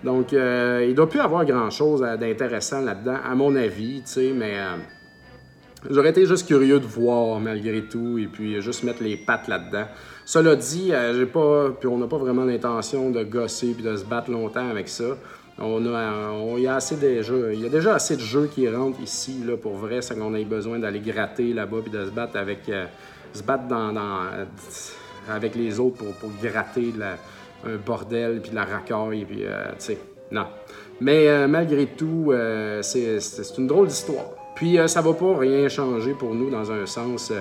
[0.05, 4.55] Donc, euh, il doit plus avoir grand-chose d'intéressant là-dedans, à mon avis, tu sais, mais
[4.57, 4.76] euh,
[5.91, 9.86] j'aurais été juste curieux de voir malgré tout, et puis juste mettre les pattes là-dedans.
[10.24, 14.05] Cela dit, j'ai pas, puis on n'a pas vraiment l'intention de gosser puis de se
[14.05, 15.16] battre longtemps avec ça.
[15.61, 18.69] On a, il, y a assez de il y a déjà assez de jeux qui
[18.69, 22.11] rentrent ici là, pour vrai, c'est qu'on ait besoin d'aller gratter là-bas puis de se
[22.11, 22.87] battre avec, euh,
[23.33, 23.93] se battre dans,
[25.29, 26.95] avec les autres pour, gratter
[27.67, 29.65] un bordel puis de la racaille puis euh,
[30.31, 30.47] non.
[31.01, 32.33] Mais euh, malgré tout,
[32.83, 33.19] c'est
[33.59, 34.27] une drôle d'histoire.
[34.55, 37.33] Puis ça va pas rien changer pour nous dans un sens.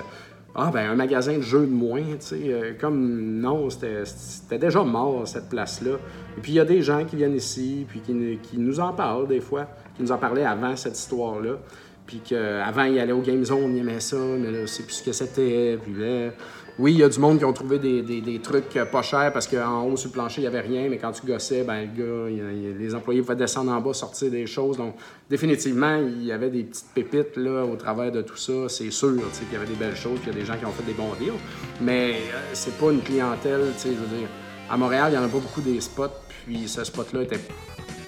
[0.60, 2.40] Ah, ben un magasin de jeux de moins, tu sais.
[2.46, 5.98] Euh, comme non, c'était déjà mort, cette place-là.
[6.36, 9.28] Et puis il y a des gens qui viennent ici, puis qui, nous en parlent
[9.28, 11.58] des fois, qui nous en parlaient avant cette histoire-là.
[12.06, 15.04] Puis qu'avant, il allait au Game Zone, il aimait ça, mais là, c'est plus ce
[15.04, 15.78] que c'était.
[15.80, 16.30] Puis là,
[16.78, 19.82] oui, il y a du monde qui ont trouvé des, trucs pas chers parce qu'en
[19.82, 22.78] haut sur le plancher, il n'y avait rien, mais quand tu gossais, ben, le gars,
[22.78, 24.76] les employés pouvaient descendre en bas, sortir des choses.
[24.76, 24.94] Donc,
[25.28, 28.68] définitivement, il y avait des petites pépites là, au travers de tout ça.
[28.68, 30.72] C'est sûr qu'il y avait des belles choses, qu'il y a des gens qui ont
[30.72, 31.32] fait des bons deals.
[31.80, 34.28] Mais euh, c'est pas une clientèle, je veux dire.
[34.70, 36.04] À Montréal, il n'y en a pas beaucoup des spots,
[36.46, 37.40] puis ce spot-là était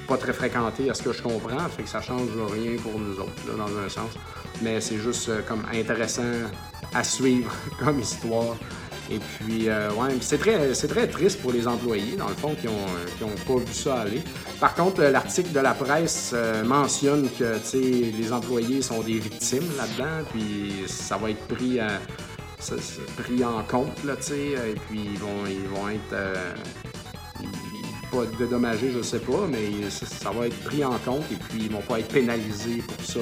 [0.06, 3.18] pas très fréquenté à ce que je comprends, fait que ça change rien pour nous
[3.18, 4.10] autres, dans un sens.
[4.62, 6.22] Mais c'est juste euh, comme intéressant
[6.94, 8.56] à suivre comme histoire.
[9.10, 12.66] Et puis, euh, ouais, c'est très, très triste pour les employés, dans le fond, qui
[12.66, 12.86] n'ont
[13.18, 14.22] qui ont pas vu ça aller.
[14.60, 19.66] Par contre, euh, l'article de la presse euh, mentionne que les employés sont des victimes
[19.76, 21.80] là-dedans, puis ça va être pris,
[23.16, 26.14] pris en compte, là, et puis ils vont, ils vont être.
[28.12, 31.72] pas dédommagés, je sais pas, mais ça, va être pris en compte et puis ils
[31.72, 33.20] vont pas être pénalisés pour ça.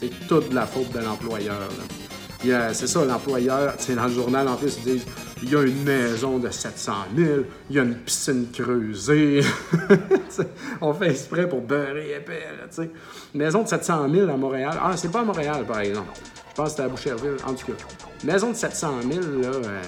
[0.00, 1.68] C'est toute la faute de l'employeur
[2.72, 5.06] c'est ça, l'employeur, dans le journal, en plus, ils disent
[5.42, 7.28] il y a une maison de 700 000,
[7.68, 9.40] il y a une piscine creusée.
[10.80, 12.90] on fait exprès pour beurrer épais, tu sais.
[13.34, 14.78] Maison de 700 000 à Montréal.
[14.80, 16.12] Ah, c'est pas à Montréal, par exemple.
[16.48, 17.36] Je pense que c'était à Boucherville.
[17.46, 17.72] En tout cas,
[18.24, 19.82] maison de 700 000, là, euh,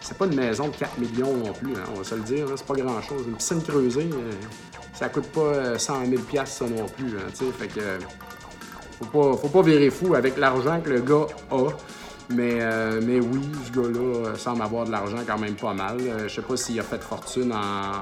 [0.00, 2.46] c'est pas une maison de 4 millions non plus, hein, on va se le dire.
[2.56, 3.24] C'est pas grand-chose.
[3.26, 4.32] Une piscine creusée, euh,
[4.92, 7.16] ça coûte pas 100 000 ça non plus.
[7.16, 7.80] Hein, fait que
[9.00, 11.68] faut pas, faut pas virer fou avec l'argent que le gars a.
[12.32, 15.96] Mais, euh, mais oui, ce gars-là semble avoir de l'argent quand même pas mal.
[16.00, 17.52] Euh, je sais pas s'il a fait fortune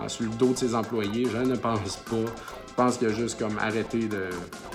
[0.06, 2.16] sur le dos de ses employés, je ne pense pas.
[2.68, 4.26] Je pense qu'il a juste comme arrêté de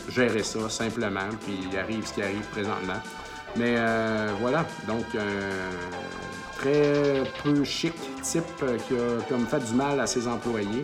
[0.09, 2.99] gérer ça simplement, puis il arrive ce qui arrive présentement.
[3.55, 8.43] Mais euh, voilà, donc un très peu chic type
[8.88, 10.82] qui a comme fait du mal à ses employés.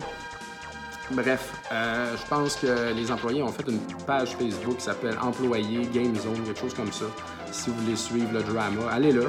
[1.12, 5.88] Bref, euh, je pense que les employés ont fait une page Facebook qui s'appelle Employés
[5.92, 7.06] Game Zone, quelque chose comme ça.
[7.50, 9.28] Si vous voulez suivre le drama, allez là.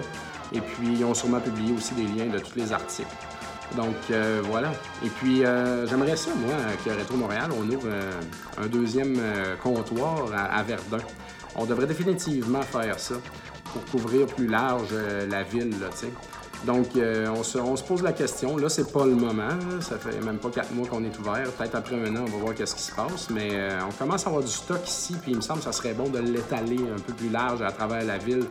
[0.54, 3.10] Et puis, ils ont sûrement publié aussi des liens de tous les articles.
[3.76, 4.74] Donc, euh, voilà.
[5.04, 6.54] Et puis, euh, j'aimerais ça, moi,
[6.86, 7.90] que Retro Montréal, on ouvre
[8.62, 9.20] un deuxième
[9.64, 11.04] comptoir à, Verdun.
[11.56, 13.16] On devrait définitivement faire ça
[13.74, 14.94] pour couvrir plus large
[15.30, 16.14] la ville, tu sais.
[16.66, 18.56] Donc, euh, on, se, pose la question.
[18.58, 19.50] Là, c'est pas le moment.
[19.80, 21.50] Ça fait même pas quatre mois qu'on est ouvert.
[21.52, 23.30] Peut-être après un an, on va voir qu'est-ce qui se passe.
[23.32, 25.16] Mais euh, on commence à avoir du stock ici.
[25.22, 27.72] Puis il me semble que ça serait bon de l'étaler un peu plus large à
[27.72, 28.46] travers la ville.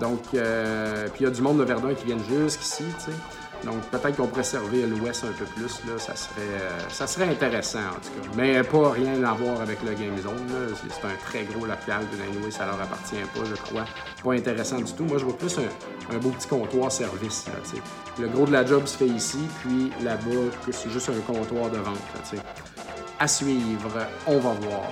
[0.00, 3.16] Donc, euh, puis il y a du monde de Verdun qui viennent jusqu'ici, tu sais.
[3.64, 7.28] Donc peut-être qu'on pourrait servir l'Ouest un peu plus, là, ça, serait, euh, ça serait
[7.28, 8.28] intéressant en tout cas.
[8.36, 10.48] Mais pas rien à voir avec le Game Zone.
[10.88, 13.84] C'est un très gros local, de anyway, ça leur appartient pas, je crois.
[14.22, 15.04] Pas intéressant du tout.
[15.04, 17.46] Moi, je vois plus un, beau petit comptoir service.
[18.18, 21.78] le gros de la job se fait ici, puis là-bas, c'est juste un comptoir de
[21.78, 21.98] vente.
[23.18, 23.90] à suivre,
[24.26, 24.90] on va voir.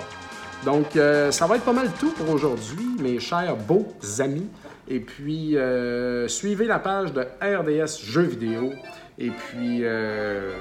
[0.65, 3.87] Donc, euh, ça va être pas mal tout pour aujourd'hui, mes chers beaux
[4.19, 4.47] amis.
[4.87, 8.71] Et puis, euh, suivez la page de RDS Jeux vidéo.
[9.19, 10.59] Et puis, euh,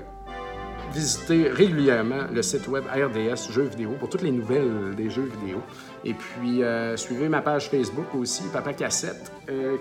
[0.93, 5.59] visitez régulièrement le site web RDS Jeux vidéo pour toutes les nouvelles des jeux vidéo.
[6.05, 9.33] Et puis, euh, suivez ma page Facebook aussi, Papa Cassette,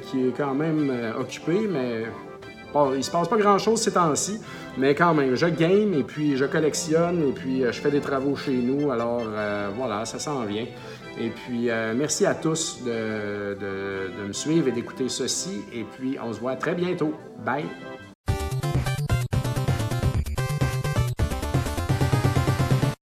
[0.03, 2.05] qui est quand même occupée, mais
[2.71, 4.39] Bon, il se passe pas grand-chose ces temps-ci,
[4.77, 8.35] mais quand même, je game et puis je collectionne et puis je fais des travaux
[8.35, 8.91] chez nous.
[8.91, 9.23] Alors
[9.75, 10.67] voilà, ça s'en vient.
[11.17, 15.63] Et puis, euh, merci à tous de, de me suivre et d'écouter ceci.
[15.73, 17.13] Et puis, on se voit très bientôt.
[17.45, 17.65] Bye!